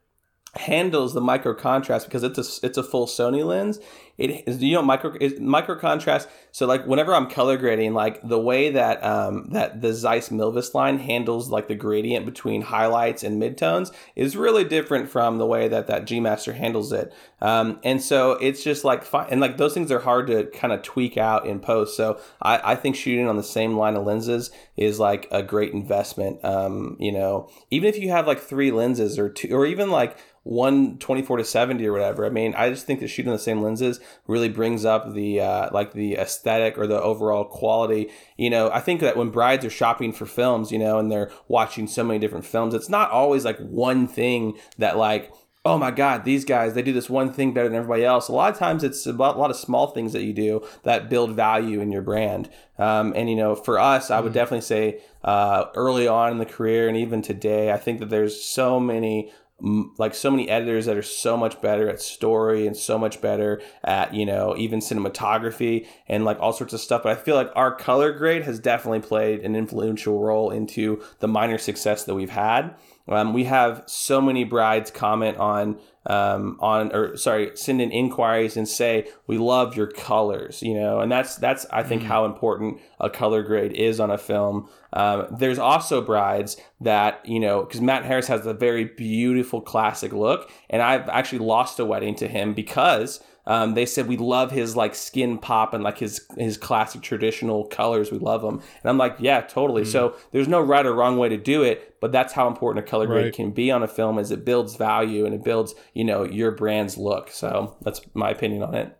[0.56, 3.78] handles the micro contrast because it's a it's a full Sony lens.
[4.20, 6.28] It is you know micro micro contrast.
[6.52, 10.74] So like whenever I'm color grading, like the way that um, that the Zeiss Milvus
[10.74, 15.68] line handles like the gradient between highlights and midtones is really different from the way
[15.68, 17.14] that that G Master handles it.
[17.40, 20.74] Um, and so it's just like fine, and like those things are hard to kind
[20.74, 21.96] of tweak out in post.
[21.96, 25.72] So I, I think shooting on the same line of lenses is like a great
[25.72, 26.44] investment.
[26.44, 30.18] Um, you know, even if you have like three lenses or two, or even like
[30.42, 32.24] one 24 to 70 or whatever.
[32.24, 35.70] I mean, I just think that shooting the same lenses really brings up the uh,
[35.72, 38.10] like the aesthetic or the overall quality.
[38.36, 41.30] You know, I think that when brides are shopping for films, you know, and they're
[41.48, 45.32] watching so many different films, it's not always like one thing that like
[45.64, 48.32] oh my god these guys they do this one thing better than everybody else a
[48.32, 51.80] lot of times it's a lot of small things that you do that build value
[51.80, 52.48] in your brand
[52.78, 54.34] um, and you know for us i would mm-hmm.
[54.34, 58.42] definitely say uh, early on in the career and even today i think that there's
[58.42, 59.30] so many
[59.60, 63.60] like so many editors that are so much better at story and so much better
[63.84, 67.02] at you know even cinematography and like all sorts of stuff.
[67.02, 71.28] But i feel like our color grade has definitely played an influential role into the
[71.28, 72.74] minor success that we've had.
[73.08, 78.56] Um, we have so many brides comment on um, on or sorry send in inquiries
[78.56, 82.06] and say we love your colors you know and that's that's i think mm.
[82.06, 87.38] how important a color grade is on a film um, there's also brides that you
[87.38, 91.84] know because matt harris has a very beautiful classic look and i've actually lost a
[91.84, 93.20] wedding to him because
[93.50, 97.64] um, they said we love his like skin pop and like his his classic traditional
[97.64, 98.12] colors.
[98.12, 99.82] We love them, and I'm like, yeah, totally.
[99.82, 99.88] Mm.
[99.88, 102.88] So there's no right or wrong way to do it, but that's how important a
[102.88, 103.34] color grade right.
[103.34, 106.52] can be on a film, is it builds value and it builds you know your
[106.52, 107.28] brand's look.
[107.32, 108.96] So that's my opinion on it.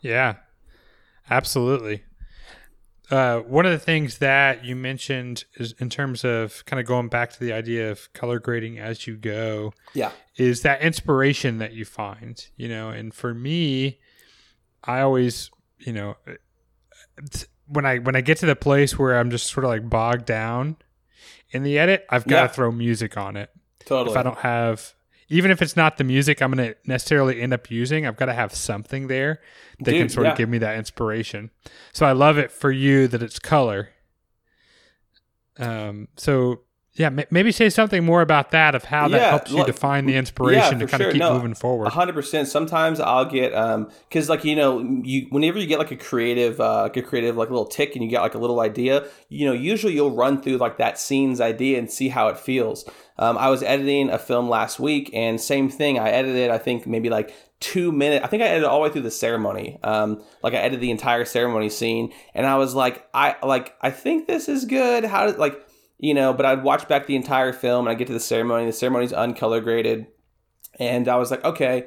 [0.00, 0.34] Yeah,
[1.30, 2.04] absolutely.
[3.10, 7.08] Uh, one of the things that you mentioned is in terms of kind of going
[7.08, 9.72] back to the idea of color grading as you go.
[9.92, 10.12] Yeah.
[10.36, 13.98] Is that inspiration that you find, you know, and for me,
[14.82, 16.16] I always, you know,
[17.66, 20.24] when I when I get to the place where I'm just sort of like bogged
[20.24, 20.76] down
[21.50, 22.48] in the edit, I've got to yeah.
[22.48, 23.50] throw music on it.
[23.84, 24.12] Totally.
[24.12, 24.94] If I don't have
[25.28, 28.26] even if it's not the music I'm going to necessarily end up using, I've got
[28.26, 29.40] to have something there
[29.78, 30.32] that Dude, can sort yeah.
[30.32, 31.50] of give me that inspiration.
[31.92, 33.90] So I love it for you that it's color.
[35.58, 36.60] Um, so
[36.96, 40.14] yeah, maybe say something more about that of how that yeah, helps you define the
[40.14, 41.08] inspiration yeah, to kind sure.
[41.08, 41.88] of keep no, moving forward.
[41.88, 42.46] hundred percent.
[42.46, 46.60] Sometimes I'll get um because like you know you whenever you get like a creative
[46.60, 49.08] uh like a creative like a little tick and you get like a little idea,
[49.28, 52.88] you know usually you'll run through like that scene's idea and see how it feels.
[53.18, 55.98] Um, I was editing a film last week and same thing.
[55.98, 58.24] I edited I think maybe like two minutes.
[58.24, 59.80] I think I edited all the way through the ceremony.
[59.82, 63.90] Um, like I edited the entire ceremony scene and I was like I like I
[63.90, 65.04] think this is good.
[65.04, 65.60] How did like
[65.98, 68.66] you know, but I'd watch back the entire film and I get to the ceremony.
[68.66, 70.06] The ceremony's uncolor graded.
[70.78, 71.86] And I was like, okay,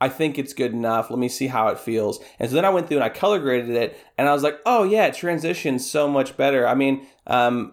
[0.00, 1.10] I think it's good enough.
[1.10, 2.18] Let me see how it feels.
[2.38, 4.58] And so then I went through and I color graded it and I was like,
[4.66, 6.66] oh yeah, it transitions so much better.
[6.66, 7.72] I mean, um,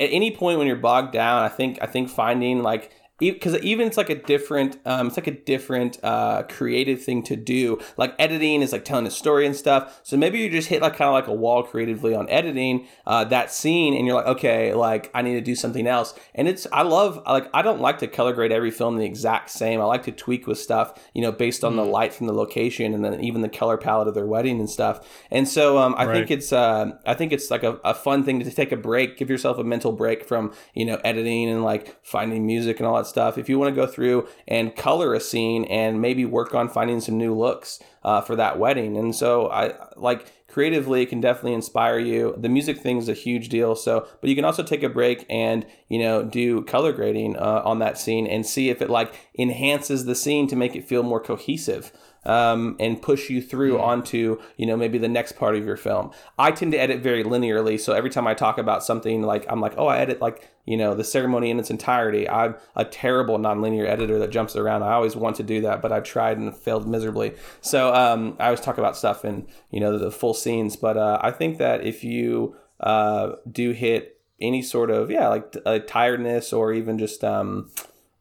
[0.00, 3.86] at any point when you're bogged down, I think I think finding like because even
[3.86, 7.78] it's like a different um, it's like a different uh, creative thing to do.
[7.96, 10.00] Like editing is like telling a story and stuff.
[10.04, 13.24] So maybe you just hit like kind of like a wall creatively on editing uh,
[13.24, 16.14] that scene and you're like okay like i need to do something else.
[16.34, 19.50] And it's i love like i don't like to color grade every film the exact
[19.50, 19.80] same.
[19.80, 21.76] I like to tweak with stuff you know based on mm.
[21.76, 24.70] the light from the location and then even the color palette of their wedding and
[24.70, 25.06] stuff.
[25.30, 26.14] And so um, i right.
[26.14, 29.16] think it's uh, i think it's like a, a fun thing to take a break
[29.16, 32.96] give yourself a mental break from you know editing and like finding music and all
[32.96, 36.54] that stuff, if you want to go through and color a scene and maybe work
[36.54, 38.96] on finding some new looks uh, for that wedding.
[38.96, 42.34] And so I like creatively it can definitely inspire you.
[42.36, 43.74] The music thing is a huge deal.
[43.74, 47.62] So, but you can also take a break and you know do color grading uh,
[47.64, 51.02] on that scene and see if it like enhances the scene to make it feel
[51.02, 51.92] more cohesive
[52.24, 56.10] um, and push you through onto you know maybe the next part of your film.
[56.38, 59.60] I tend to edit very linearly, so every time I talk about something like I'm
[59.60, 62.28] like, oh, I edit like you know the ceremony in its entirety.
[62.28, 64.82] I'm a terrible nonlinear editor that jumps around.
[64.82, 67.34] I always want to do that, but I've tried and failed miserably.
[67.60, 70.76] So um, I always talk about stuff in you know the, the full scenes.
[70.76, 75.56] But uh, I think that if you uh, do hit any sort of yeah like
[75.66, 77.70] a tiredness or even just um,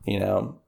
[0.05, 0.59] you know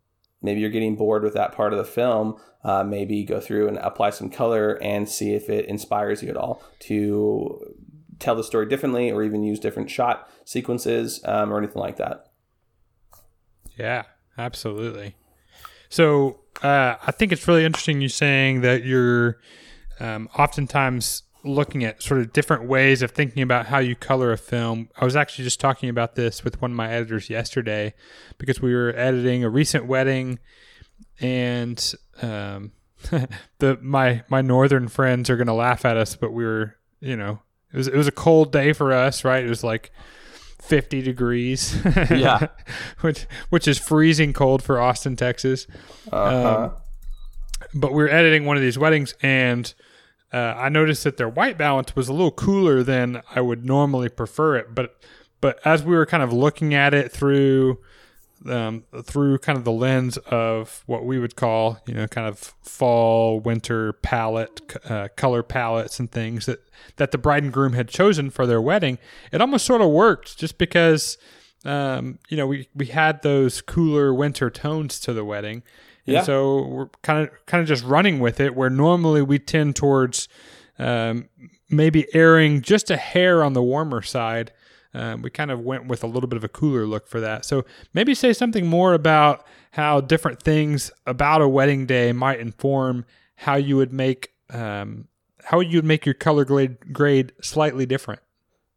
[0.41, 3.77] maybe you're getting bored with that part of the film, uh, maybe go through and
[3.77, 7.75] apply some color and see if it inspires you at all to
[8.19, 12.27] tell the story differently or even use different shot sequences um, or anything like that.
[13.77, 14.03] Yeah,
[14.37, 15.15] absolutely.
[15.87, 19.39] So uh, I think it's really interesting you saying that you're
[19.99, 24.37] um, oftentimes looking at sort of different ways of thinking about how you color a
[24.37, 24.89] film.
[24.97, 27.93] I was actually just talking about this with one of my editors yesterday
[28.37, 30.39] because we were editing a recent wedding
[31.19, 32.71] and um,
[33.59, 37.15] the my my northern friends are going to laugh at us but we were, you
[37.15, 37.39] know,
[37.73, 39.43] it was it was a cold day for us, right?
[39.43, 39.91] It was like
[40.61, 41.79] 50 degrees.
[42.09, 42.47] yeah.
[43.01, 45.67] which which is freezing cold for Austin, Texas.
[46.11, 46.65] Uh-huh.
[46.65, 46.71] Um,
[47.73, 49.73] but we're editing one of these weddings and
[50.31, 54.09] uh, I noticed that their white balance was a little cooler than I would normally
[54.09, 54.75] prefer it.
[54.75, 54.95] But
[55.41, 57.79] but as we were kind of looking at it through
[58.47, 62.37] um, through kind of the lens of what we would call you know kind of
[62.61, 66.59] fall winter palette uh, color palettes and things that
[66.97, 68.99] that the bride and groom had chosen for their wedding,
[69.31, 71.17] it almost sort of worked just because.
[71.65, 75.61] Um, you know, we, we had those cooler winter tones to the wedding,
[76.09, 76.23] and yeah.
[76.23, 78.55] so we're kind of kind of just running with it.
[78.55, 80.27] Where normally we tend towards
[80.77, 81.29] um,
[81.69, 84.51] maybe airing just a hair on the warmer side.
[84.93, 87.45] Um, we kind of went with a little bit of a cooler look for that.
[87.45, 93.05] So maybe say something more about how different things about a wedding day might inform
[93.35, 95.07] how you would make um,
[95.43, 98.21] how you would make your color grade grade slightly different.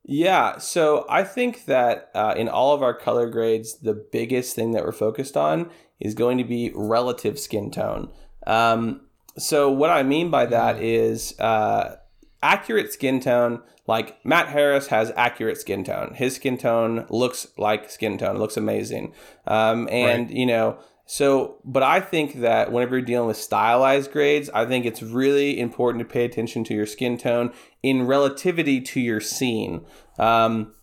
[0.04, 4.72] Yeah, so I think that uh, in all of our color grades, the biggest thing
[4.72, 5.70] that we're focused on
[6.02, 8.10] is going to be relative skin tone.
[8.46, 9.02] Um,
[9.38, 11.40] so what I mean by that mm.
[11.40, 11.96] uh,
[12.42, 13.62] accurate skin tone.
[13.86, 16.14] Like Matt Harris has accurate skin tone.
[16.14, 18.36] His skin tone looks like skin tone.
[18.36, 19.12] It looks amazing.
[19.46, 20.36] Um, and right.
[20.36, 24.86] you know, so, but I think that whenever you're dealing with stylized grades, I think
[24.86, 29.84] it's really important to pay attention to your skin tone in relativity to your scene.
[30.18, 30.74] Um,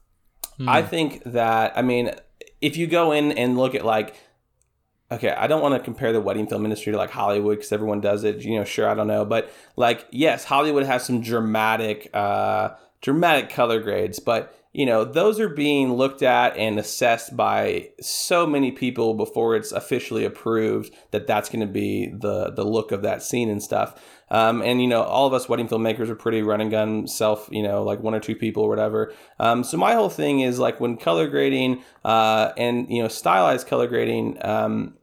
[0.60, 0.68] mm.
[0.68, 2.12] I think that, I mean,
[2.62, 4.16] if you go in and look at like
[5.12, 8.02] okay, I don't want to compare the wedding film industry to like Hollywood because everyone
[8.02, 8.44] does it.
[8.44, 13.50] You know, sure, I don't know, but like, yes, Hollywood has some dramatic, uh, dramatic
[13.50, 18.72] color grades, but you know, those are being looked at and assessed by so many
[18.72, 23.24] people before it's officially approved that that's going to be the the look of that
[23.24, 24.00] scene and stuff.
[24.30, 27.50] Um, and you know, all of us wedding filmmakers are pretty run and gun self,
[27.52, 29.12] you know, like one or two people or whatever.
[29.40, 33.66] Um, so my whole thing is like when color grading uh, and you know stylized
[33.66, 34.99] color grading, um,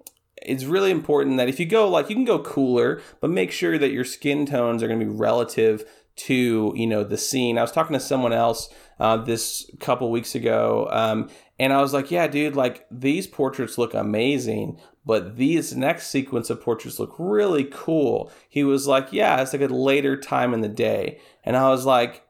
[0.47, 3.79] it's really important that if you go like you can go cooler, but make sure
[3.79, 5.85] that your skin tones are going to be relative
[6.17, 7.59] to you know the scene.
[7.59, 8.69] I was talking to someone else
[8.99, 11.29] uh, this couple weeks ago, um,
[11.59, 16.49] and I was like, "Yeah, dude, like these portraits look amazing, but these next sequence
[16.49, 20.63] of portraits look really cool." He was like, "Yeah, it's like a later time in
[20.63, 22.27] the day," and I was like,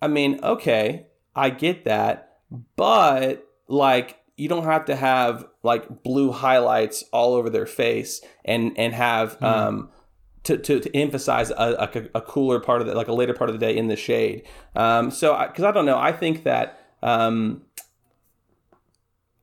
[0.00, 2.38] "I mean, okay, I get that,
[2.76, 8.76] but like." You don't have to have like blue highlights all over their face and
[8.76, 9.46] and have mm.
[9.46, 9.88] um
[10.42, 13.48] to, to, to emphasize a, a, a, cooler part of the like a later part
[13.48, 14.42] of the day in the shade
[14.74, 17.62] um so because I, I, don't know i think that um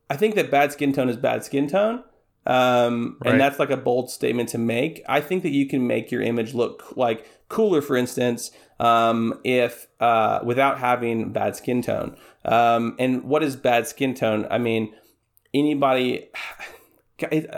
[0.09, 2.03] i think that bad skin tone is bad skin tone
[2.45, 3.31] um right.
[3.31, 6.21] and that's like a bold statement to make i think that you can make your
[6.21, 12.15] image look like cooler for instance um, if uh, without having bad skin tone.
[12.45, 14.47] Um, and what is bad skin tone?
[14.49, 14.93] I mean,
[15.53, 16.29] anybody.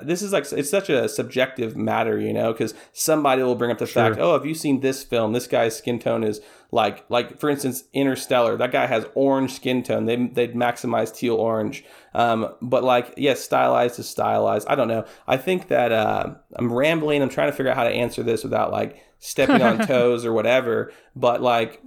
[0.02, 3.78] This is like it's such a subjective matter, you know, because somebody will bring up
[3.78, 4.10] the Sure.
[4.10, 5.34] fact, oh, have you seen this film?
[5.34, 6.42] This guy's skin tone is
[6.72, 8.58] like, like for instance, Interstellar.
[8.58, 10.08] That guy has orange skin tone.
[10.08, 11.84] They they maximize teal orange.
[12.16, 14.68] Um, but like, yes, stylized is stylized.
[14.68, 15.06] I don't know.
[15.28, 17.22] I think that uh, I'm rambling.
[17.22, 20.34] I'm trying to figure out how to answer this without like stepping on toes or
[20.34, 20.92] whatever.
[21.16, 21.82] But like,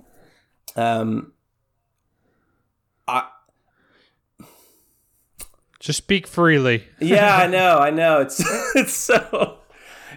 [0.77, 1.33] um,
[3.07, 3.29] I
[5.79, 6.85] Just speak freely.
[7.01, 8.21] yeah, I know, I know.
[8.23, 8.41] It's
[8.75, 9.59] it's so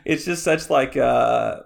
[0.06, 1.66] it's just such like a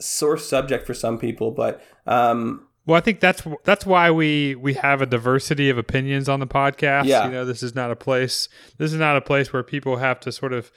[0.00, 4.74] sore subject for some people, but um, Well, I think that's that's why we we
[4.74, 7.04] have a diversity of opinions on the podcast.
[7.06, 7.24] Yeah.
[7.24, 8.48] You know, this is not a place.
[8.76, 10.70] This is not a place where people have to sort of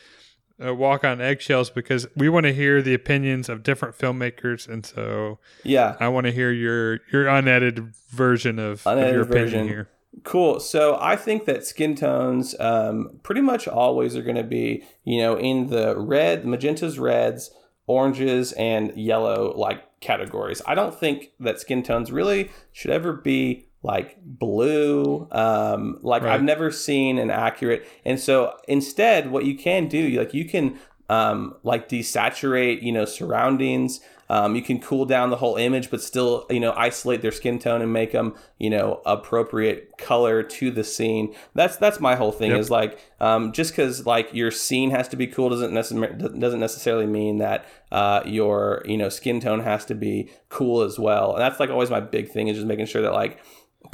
[0.63, 4.85] uh, walk on eggshells because we want to hear the opinions of different filmmakers, and
[4.85, 9.49] so yeah, I want to hear your your unedited version of, of Unedited your opinion
[9.49, 9.67] version.
[9.67, 9.89] here.
[10.23, 10.61] Cool.
[10.61, 15.19] So I think that skin tones um, pretty much always are going to be, you
[15.21, 17.51] know, in the red, magentas, reds,
[17.85, 20.61] oranges, and yellow like categories.
[20.65, 25.27] I don't think that skin tones really should ever be like blue.
[25.31, 26.33] Um, like Right.
[26.33, 27.87] I've never seen an accurate.
[28.03, 33.05] And so instead, what you can do, like you can um, like desaturate, you know,
[33.05, 33.99] surroundings.
[34.27, 37.59] Um, you can cool down the whole image, but still, you know, isolate their skin
[37.59, 41.35] tone and make them, you know, appropriate color to the scene.
[41.53, 42.49] That's that's my whole thing.
[42.49, 42.59] Yep.
[42.59, 46.59] Is like um, just because like your scene has to be cool doesn't necessarily doesn't
[46.59, 51.33] necessarily mean that uh, your you know skin tone has to be cool as well.
[51.33, 53.37] And that's like always my big thing is just making sure that like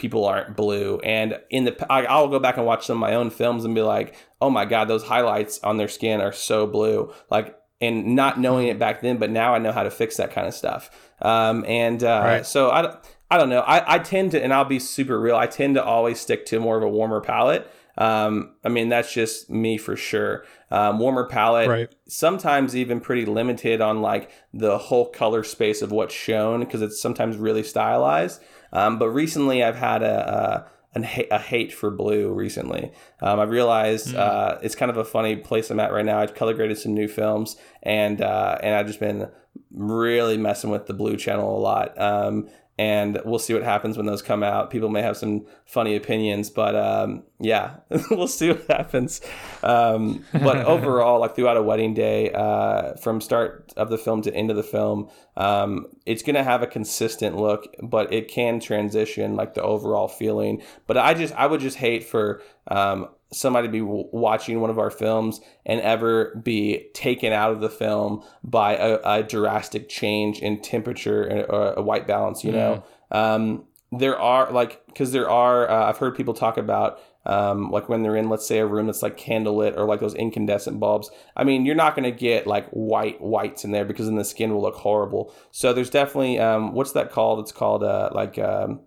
[0.02, 1.00] people aren't blue.
[1.04, 3.74] And in the, I, I'll go back and watch some of my own films and
[3.74, 7.14] be like, oh my god, those highlights on their skin are so blue.
[7.30, 10.32] Like, and not knowing it back then, but now I know how to fix that
[10.32, 10.90] kind of stuff.
[11.22, 12.46] Um, and uh, Right.
[12.46, 12.98] so I,
[13.32, 13.62] I don't know.
[13.62, 15.36] I, I tend to, and I'll be super real.
[15.36, 17.72] I tend to always stick to more of a warmer palette.
[17.98, 20.46] Um, I mean, that's just me for sure.
[20.70, 21.96] Um, warmer palette, Right.
[22.08, 27.02] sometimes even pretty limited on like the whole color space of what's shown because it's
[27.02, 28.42] sometimes really stylized.
[28.72, 32.92] Um, but recently, I've had a, a, a hate for blue recently.
[33.22, 36.20] Um, I realized uh, it's kind of a funny place I'm at right now.
[36.20, 39.30] I've color graded some new films, and uh, and I've just been
[39.72, 42.00] really messing with the blue channel a lot.
[42.00, 42.50] Um,
[42.82, 44.72] and we'll see what happens when those come out.
[44.72, 47.76] People may have some funny opinions, but um, yeah,
[48.10, 49.22] we'll see what happens.
[49.62, 54.34] Um, but overall, like throughout a wedding day, uh, from start of the film to
[54.34, 59.36] end of the film, um, it's gonna have a consistent look, but it can transition
[59.36, 60.64] like the overall feeling.
[60.88, 64.92] But I just, I would just hate for um, somebody be watching one of our
[64.92, 70.62] films and ever be taken out of the film by a, a drastic change in
[70.62, 72.44] temperature and- or a white balance.
[72.44, 75.70] You know, um, there are like because there are.
[75.70, 77.00] Uh, I've heard people talk about.
[77.24, 80.16] Um, like when they're in, let's say, a room that's like candlelit or like those
[80.16, 81.12] incandescent bulbs.
[81.38, 84.26] I mean, you're not going to get like white whites in there because then the
[84.26, 85.32] skin will look horrible.
[85.52, 87.40] So there's definitely um, what's that called?
[87.42, 88.80] It's called uh, like um,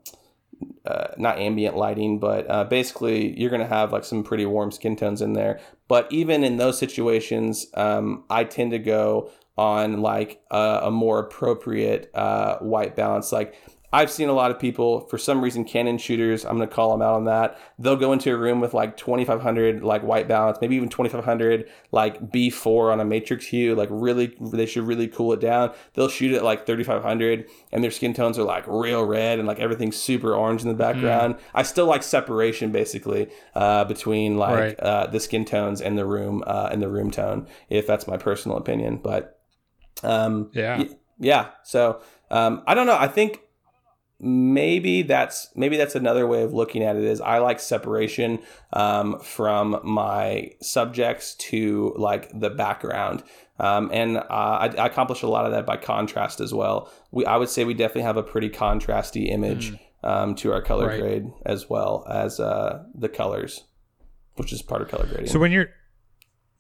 [0.87, 4.71] uh, not ambient lighting, but uh, basically you're going to have like some pretty warm
[4.71, 5.61] skin tones in there.
[5.89, 11.21] But even in those situations, um, I tend to go on like a, a more
[11.21, 13.33] appropriate uh, white balance.
[13.33, 13.55] Like
[13.95, 16.91] I've seen a lot of people, for some reason, Canon shooters, I'm going to call
[16.91, 17.57] them out on that.
[17.79, 22.21] They'll go into a room with like 2500 like white balance, maybe even 2500 like
[22.33, 25.73] B4 on a matrix hue, like really, they should really cool it down.
[25.93, 29.47] They'll shoot it at like 3500 and their skin tones are like real red and
[29.47, 31.37] like everything's super orange in the background.
[31.55, 34.81] I still like separation basically uh, between like Right.
[34.81, 38.17] uh, the skin tones and the room uh, and the room tone, if that's my
[38.17, 38.97] personal opinion.
[39.03, 39.39] But
[40.03, 40.79] um, Yeah.
[40.79, 40.89] y-
[41.21, 41.47] yeah.
[41.63, 42.97] So um, I don't know.
[42.99, 43.41] I think
[44.21, 48.41] maybe that's maybe that's another way of looking at it is I like separation
[48.73, 53.23] um, from my subjects to like the background.
[53.59, 56.91] Um, and uh, I, I accomplish a lot of that by contrast as well.
[57.11, 60.89] We I would say we definitely have a pretty contrasty image um, to our color
[60.89, 61.01] Right.
[61.01, 63.65] grade as well as uh, the colors,
[64.37, 65.29] which is part of color grading.
[65.29, 65.69] So when you're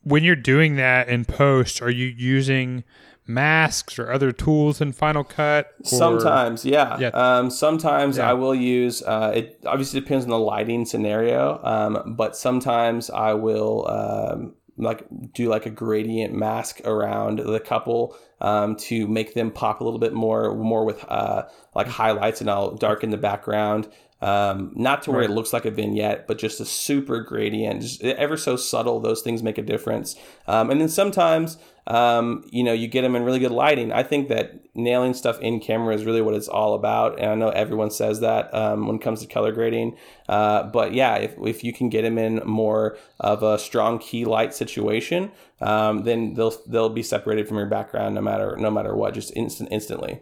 [0.02, 2.84] when you're doing that in post, are you using
[3.26, 5.68] masks or other tools in Final Cut?
[5.80, 6.98] or- Sometimes, yeah.
[6.98, 7.08] Yeah.
[7.08, 8.30] Um, sometimes Yeah.
[8.30, 9.02] I will use.
[9.02, 15.06] Uh, it obviously depends on the lighting scenario, um, but sometimes I will um, like
[15.32, 20.00] do like a gradient mask around the couple um, to make them pop a little
[20.00, 21.44] bit more, more with uh,
[21.74, 23.88] like highlights, and I'll darken the background.
[24.20, 28.02] Um, not to where it looks like a vignette, but just a super gradient, just
[28.02, 28.98] ever so subtle.
[29.00, 30.16] Those things make a difference.
[30.46, 33.92] Um, and then sometimes um, you know, you get them in really good lighting.
[33.92, 37.18] I think that nailing stuff in camera is really what it's all about.
[37.18, 39.96] And I know everyone says that um, when it comes to color grading.
[40.28, 44.24] Uh, but yeah, if, if you can get them in more of a strong key
[44.24, 45.30] light situation,
[45.60, 49.36] um, then they'll they'll be separated from your background no matter no matter what, just
[49.36, 50.20] instant instantly.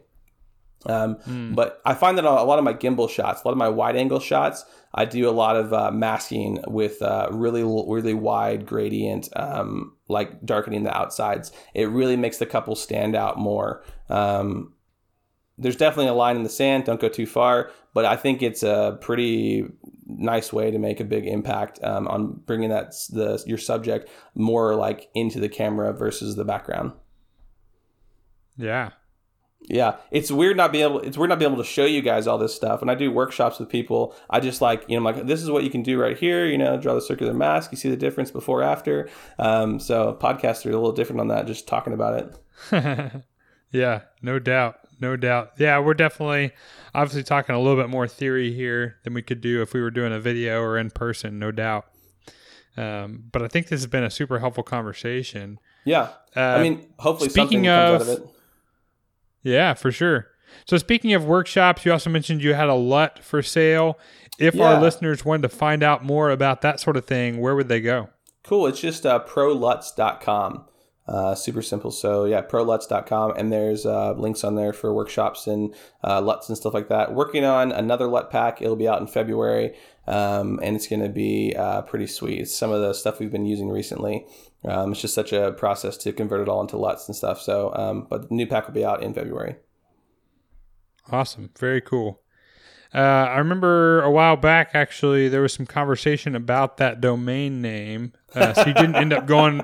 [0.87, 1.55] Um, mm.
[1.55, 3.97] But I find that a lot of my gimbal shots, a lot of my wide
[3.97, 9.29] angle shots, I do a lot of uh, masking with uh, really really wide gradient,
[9.37, 11.51] um, like darkening the outsides.
[11.75, 13.83] It really makes the couple stand out more.
[14.09, 14.75] Um,
[15.59, 16.85] there's definitely a line in the sand.
[16.85, 19.65] Don't go too far, but I think it's a pretty
[20.07, 24.75] nice way to make a big impact um, on bringing that the your subject more
[24.75, 26.93] like into the camera versus the background.
[28.57, 28.91] Yeah,
[29.69, 31.01] yeah, it's weird not being able.
[31.01, 32.81] It's weird not being able to show you guys all this stuff.
[32.81, 35.51] When I do workshops with people, I just like you know, I'm like this is
[35.51, 36.47] what you can do right here.
[36.47, 37.71] You know, draw the circular mask.
[37.71, 39.09] You see the difference before after.
[39.39, 41.47] Um, so podcasts are a little different on that.
[41.47, 42.37] Just talking about
[42.73, 43.23] it.
[43.73, 45.53] yeah, no doubt, no doubt.
[45.59, 46.53] Yeah, we're definitely
[46.95, 49.91] obviously talking a little bit more theory here than we could do if we were
[49.91, 51.39] doing a video or in person.
[51.39, 51.87] No doubt.
[52.77, 55.61] Um, but I think this has been a super helpful conversation.
[55.85, 58.32] Yeah, uh, I mean, hopefully speaking something of, comes out of it
[59.43, 60.29] yeah, for sure.
[60.67, 63.99] So speaking of workshops, you also mentioned you had a LUT for sale.
[64.39, 64.65] If yeah.
[64.75, 67.81] our listeners wanted to find out more about that sort of thing, where would they
[67.81, 68.09] go?
[68.43, 68.67] Cool.
[68.67, 70.65] It's just uh, proluts.com.
[71.13, 71.91] Uh, super simple.
[71.91, 76.57] So yeah, proluts.com, and there's uh, links on there for workshops and uh, LUTs and
[76.57, 77.15] stuff like that.
[77.15, 78.63] Working on another LUT pack.
[78.63, 82.41] It'll be out in February, um, and it's going to be uh, pretty sweet.
[82.41, 84.25] It's some of the stuff we've been using recently.
[84.65, 87.43] Um, it's just such a process to convert it all into LUTs and stuff.
[87.43, 89.57] So, um, but the new pack will be out in February.
[91.11, 91.51] Awesome.
[91.59, 92.22] Very cool.
[92.95, 98.13] Uh, I remember a while back, actually, there was some conversation about that domain name.
[98.35, 99.63] Uh, so you didn't end up going,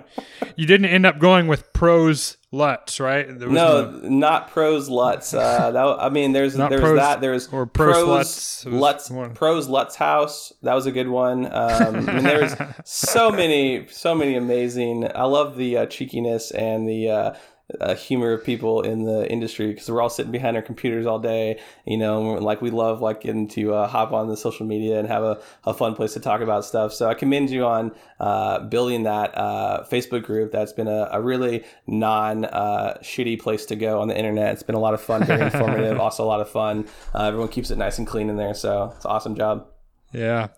[0.56, 3.28] you didn't end up going with pros Lutz, right?
[3.28, 5.34] no, no, not pros Lutz.
[5.34, 7.20] Uh, that, I mean, there's there's pros, that.
[7.20, 8.64] There's or pros Lutz.
[8.66, 10.52] Lutz pros Lutz House.
[10.62, 11.52] That was a good one.
[11.52, 12.54] Um, mean, there's
[12.84, 15.10] so many, so many amazing.
[15.14, 17.36] I love the uh, cheekiness and the
[17.80, 21.18] uh, humor of people in the industry because we're all sitting behind our computers all
[21.18, 21.60] day.
[21.86, 25.06] You know, like we love like getting to uh, hop on the social media and
[25.06, 26.92] have a, a fun place to talk about stuff.
[26.92, 30.50] So I commend you on uh, building that uh, Facebook group.
[30.50, 34.52] That's been a, a really non uh, shitty place to go on the internet.
[34.52, 36.86] It's been a lot of fun, very informative, also a lot of fun.
[37.14, 39.66] Uh, everyone keeps it nice and clean in there, so it's an awesome job.
[40.12, 40.48] Yeah,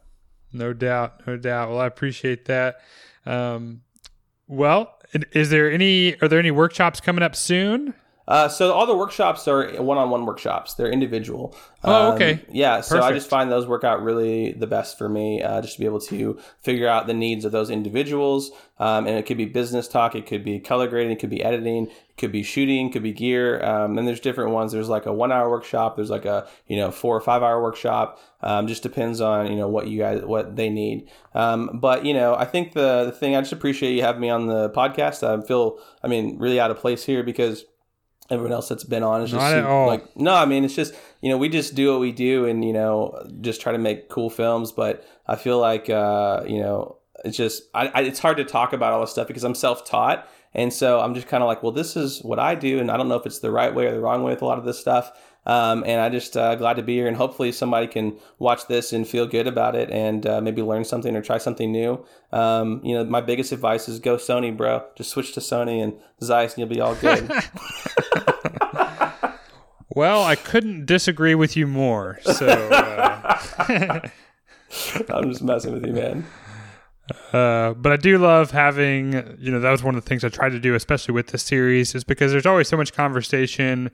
[0.52, 1.70] no doubt, no doubt.
[1.70, 2.76] Well, I appreciate that.
[3.26, 3.82] Um,
[4.46, 4.99] well,
[5.32, 6.20] is there any?
[6.20, 7.94] Are there any workshops coming up soon?
[8.30, 10.74] Uh, so all the workshops are one-on-one workshops.
[10.74, 11.52] They're individual.
[11.82, 12.34] Oh, okay.
[12.34, 12.80] Um, yeah.
[12.80, 13.10] So Perfect.
[13.10, 15.84] I just find those work out really the best for me, uh, just to be
[15.84, 18.52] able to figure out the needs of those individuals.
[18.78, 21.42] Um, and it could be business talk, it could be color grading, it could be
[21.42, 23.60] editing, it could be shooting, it could be gear.
[23.64, 24.70] Um, and there's different ones.
[24.70, 25.96] There's like a one-hour workshop.
[25.96, 28.20] There's like a you know four or five-hour workshop.
[28.42, 31.10] Um, just depends on you know what you guys what they need.
[31.34, 34.30] Um, but you know, I think the the thing I just appreciate you having me
[34.30, 35.26] on the podcast.
[35.26, 37.64] I feel I mean really out of place here because
[38.30, 39.40] everyone else that's been on is just
[39.86, 42.64] like no i mean it's just you know we just do what we do and
[42.64, 46.96] you know just try to make cool films but i feel like uh you know
[47.24, 50.28] it's just I, I it's hard to talk about all this stuff because i'm self-taught.
[50.52, 52.96] And so i'm just kind of like well this is what i do and i
[52.96, 54.64] don't know if it's the right way or the wrong way with a lot of
[54.64, 55.12] this stuff
[55.46, 58.92] um, and I just uh, glad to be here, and hopefully somebody can watch this
[58.92, 62.04] and feel good about it, and uh, maybe learn something or try something new.
[62.32, 64.84] Um, you know, my biggest advice is go Sony, bro.
[64.96, 67.30] Just switch to Sony and Zeiss, and you'll be all good.
[69.96, 72.18] well, I couldn't disagree with you more.
[72.22, 74.08] So uh...
[75.08, 76.26] I'm just messing with you, man.
[77.32, 80.28] Uh, but I do love having, you know, that was one of the things I
[80.28, 83.90] tried to do, especially with this series, is because there's always so much conversation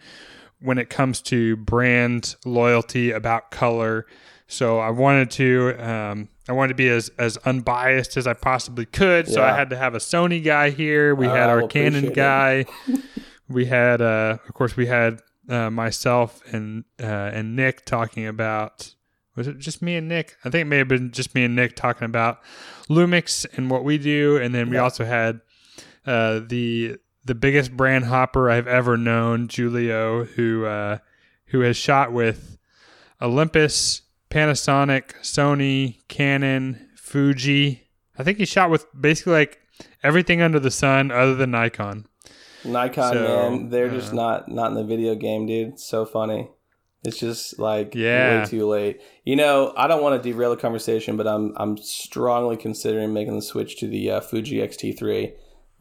[0.61, 4.07] when it comes to brand loyalty about color.
[4.49, 8.87] So I wanted to um, I wanted to be as as unbiased as I possibly
[8.87, 9.27] could.
[9.27, 9.35] Yeah.
[9.35, 11.15] So I had to have a Sony guy here.
[11.15, 12.67] We had our Canon guy.
[13.49, 18.95] we had uh, of course we had uh, myself and uh, and Nick talking about
[19.37, 20.37] was it just me and Nick?
[20.45, 22.41] I think it may have been just me and Nick talking about
[22.89, 24.83] Lumix and what we do, and then we yeah.
[24.83, 25.41] also had
[26.07, 26.97] uh, the
[27.27, 30.99] the biggest brand hopper I've ever known, Julio, who uh,
[31.47, 32.57] who has shot with
[33.21, 37.89] Olympus, Panasonic, Sony, Canon, Fuji.
[38.19, 39.61] I think he shot with basically like
[40.03, 42.07] everything under the sun other than Nikon.
[42.65, 45.69] Nikon, so, man, they're uh, just not not in the video game, dude.
[45.75, 46.49] It's so funny.
[47.05, 48.41] It's just like Yeah.
[48.41, 49.01] way too late.
[49.25, 53.37] You know, I don't want to derail the conversation, but I'm I'm strongly considering making
[53.37, 55.33] the switch to the uh, Fuji X-T3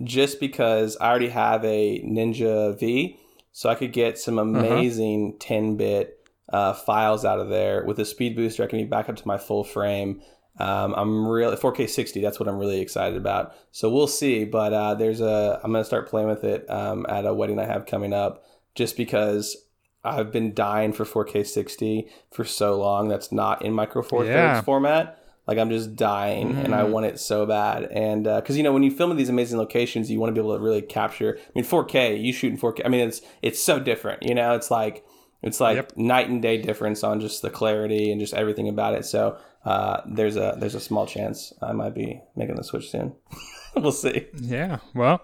[0.03, 3.19] just because I already have a Ninja V,
[3.51, 6.19] so I could get some amazing 10-bit
[6.51, 8.63] uh, files out of there with a speed booster.
[8.63, 10.21] I can be back up to my full frame.
[10.59, 12.21] Um, I'm really 4K 60.
[12.21, 13.53] That's what I'm really excited about.
[13.71, 14.45] So we'll see.
[14.45, 17.65] But uh, there's a I'm gonna start playing with it um, at a wedding I
[17.65, 19.57] have coming up, just because
[20.03, 23.07] I've been dying for 4K 60 for so long.
[23.09, 24.53] That's not in micro four Yeah.
[24.53, 25.19] thirds format.
[25.47, 27.83] Like I'm just dying, and I want it so bad.
[27.91, 30.45] And because you know when you film in these amazing locations, you want to be
[30.45, 31.37] able to really capture.
[31.37, 32.81] I mean, 4K, you shoot in 4K.
[32.85, 34.23] I mean, it's it's so different.
[34.23, 35.05] You know, it's like
[35.43, 35.97] it's like Yep.
[35.97, 39.05] night and day difference on just the clarity and just everything about it.
[39.05, 43.13] So uh, there's a there's a small chance I might be making the switch soon.
[43.75, 44.27] we'll see.
[44.39, 44.79] Yeah.
[44.95, 45.21] Well,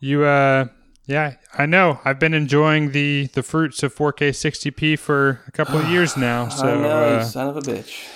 [0.00, 0.66] you uh
[1.06, 1.98] yeah, I know.
[2.04, 6.48] I've been enjoying the the fruits of 4K 60p for a couple of years now.
[6.50, 8.08] So I know, uh, son of a bitch.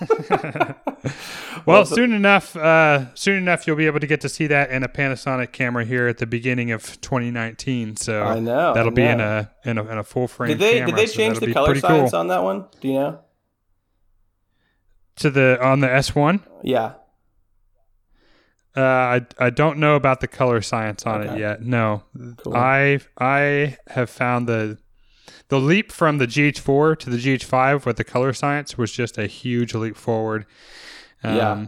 [1.66, 4.82] well, soon enough, uh, soon enough, you'll be able to get to see that in
[4.82, 7.96] a Panasonic camera here at the beginning of 2019.
[7.96, 10.48] So I know, that'll be in a in a in a full frame.
[10.48, 12.20] Did they camera, did they change that'll the color science cool.
[12.20, 12.66] on that one?
[12.80, 13.20] Do you know?
[15.16, 16.40] to the on the S1?
[16.62, 16.94] Yeah.
[18.76, 21.62] Uh, I I don't know about the color science on it yet.
[21.62, 22.02] No,
[22.38, 22.56] Cool.
[22.56, 24.78] I I have found the
[25.48, 29.26] the leap from the GH4 to the GH5 with the color science was just a
[29.26, 30.46] huge leap forward.
[31.22, 31.66] Um, Yeah.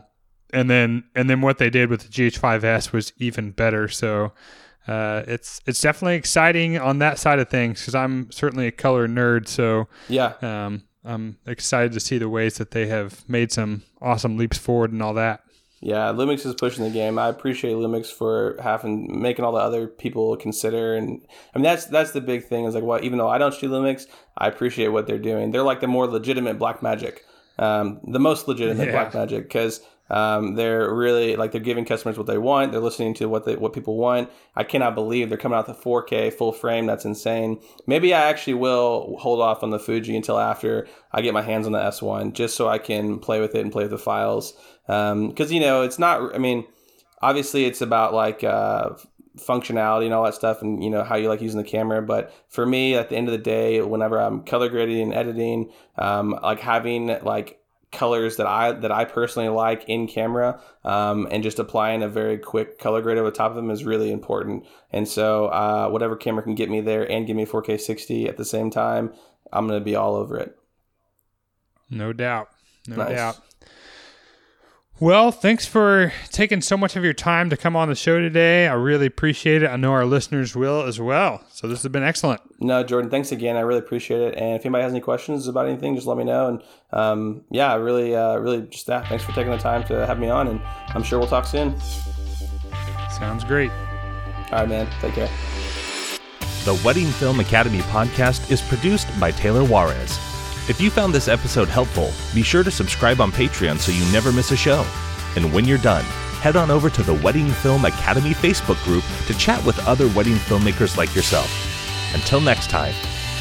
[0.53, 3.89] And then and then what they did with the GH5S was even better.
[3.89, 4.33] So
[4.87, 9.09] uh, it's it's definitely exciting on that side of things because I'm certainly a color
[9.09, 9.49] nerd.
[9.49, 10.35] So Yeah.
[10.43, 14.93] um, I'm excited to see the ways that they have made some awesome leaps forward
[14.93, 15.41] and all that.
[15.81, 17.19] Yeah, Lumix is pushing the game.
[17.19, 21.21] I appreciate Lumix for having making all the other people consider, and
[21.55, 22.65] I mean that's that's the big thing.
[22.65, 24.07] Is like, what even though I don't shoot Lumix,
[24.39, 25.51] I appreciate what they're doing.
[25.51, 27.19] They're like the more legitimate Blackmagic,
[27.59, 29.11] um, the most legitimate Yeah.
[29.11, 32.73] Blackmagic, because um, they're really like they're giving customers what they want.
[32.73, 34.31] They're listening to what they what people want.
[34.55, 36.87] I cannot believe they're coming out the 4K full frame.
[36.87, 37.61] That's insane.
[37.87, 41.67] Maybe I actually will hold off on the Fuji until after I get my hands
[41.67, 44.55] on the S1, just so I can play with it and play with the files.
[44.87, 46.35] Because you know it's not.
[46.35, 46.65] I mean,
[47.23, 48.91] obviously it's about like uh,
[49.39, 52.03] functionality and all that stuff, and you know how you like using the camera.
[52.03, 55.71] But for me, at the end of the day, whenever I'm color grading and editing,
[55.97, 57.61] um, like having like
[57.93, 62.39] colors that I that I personally like in camera, um, and just applying a very
[62.39, 64.67] quick color grade over top of them is really important.
[64.93, 68.37] And so, uh, whatever camera can get me there and give me 4K 60 at
[68.37, 69.13] the same time,
[69.53, 70.59] I'm gonna be all over it.
[71.91, 72.49] No doubt.
[72.89, 73.17] No Nice.
[73.17, 73.39] doubt.
[74.99, 78.67] Well, thanks for taking so much of your time to come on the show today.
[78.67, 79.69] I really appreciate it.
[79.69, 81.45] I know our listeners will as well.
[81.53, 82.41] So this has been excellent.
[82.63, 83.57] No, Jordan, thanks again.
[83.57, 84.37] I really appreciate it.
[84.37, 86.49] And if anybody has any questions about anything, just let me know.
[86.49, 89.07] And um, yeah, I really, uh, really just that.
[89.09, 91.79] Thanks for taking the time to have me on, and I'm sure we'll talk soon.
[93.19, 93.71] Sounds great.
[93.71, 94.89] All right, man.
[95.01, 95.29] Take care.
[96.65, 100.19] The Wedding Film Academy podcast is produced by Taylor Juarez.
[100.69, 104.33] If you found this episode helpful, be sure to subscribe on Patreon so you never
[104.33, 104.85] miss a show.
[105.37, 106.05] And when you're done,
[106.41, 110.35] head on over to the Wedding Film Academy Facebook group to chat with other wedding
[110.35, 111.49] filmmakers like yourself.
[112.15, 112.95] Until next time,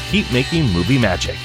[0.08, 1.36] keep making movie magic.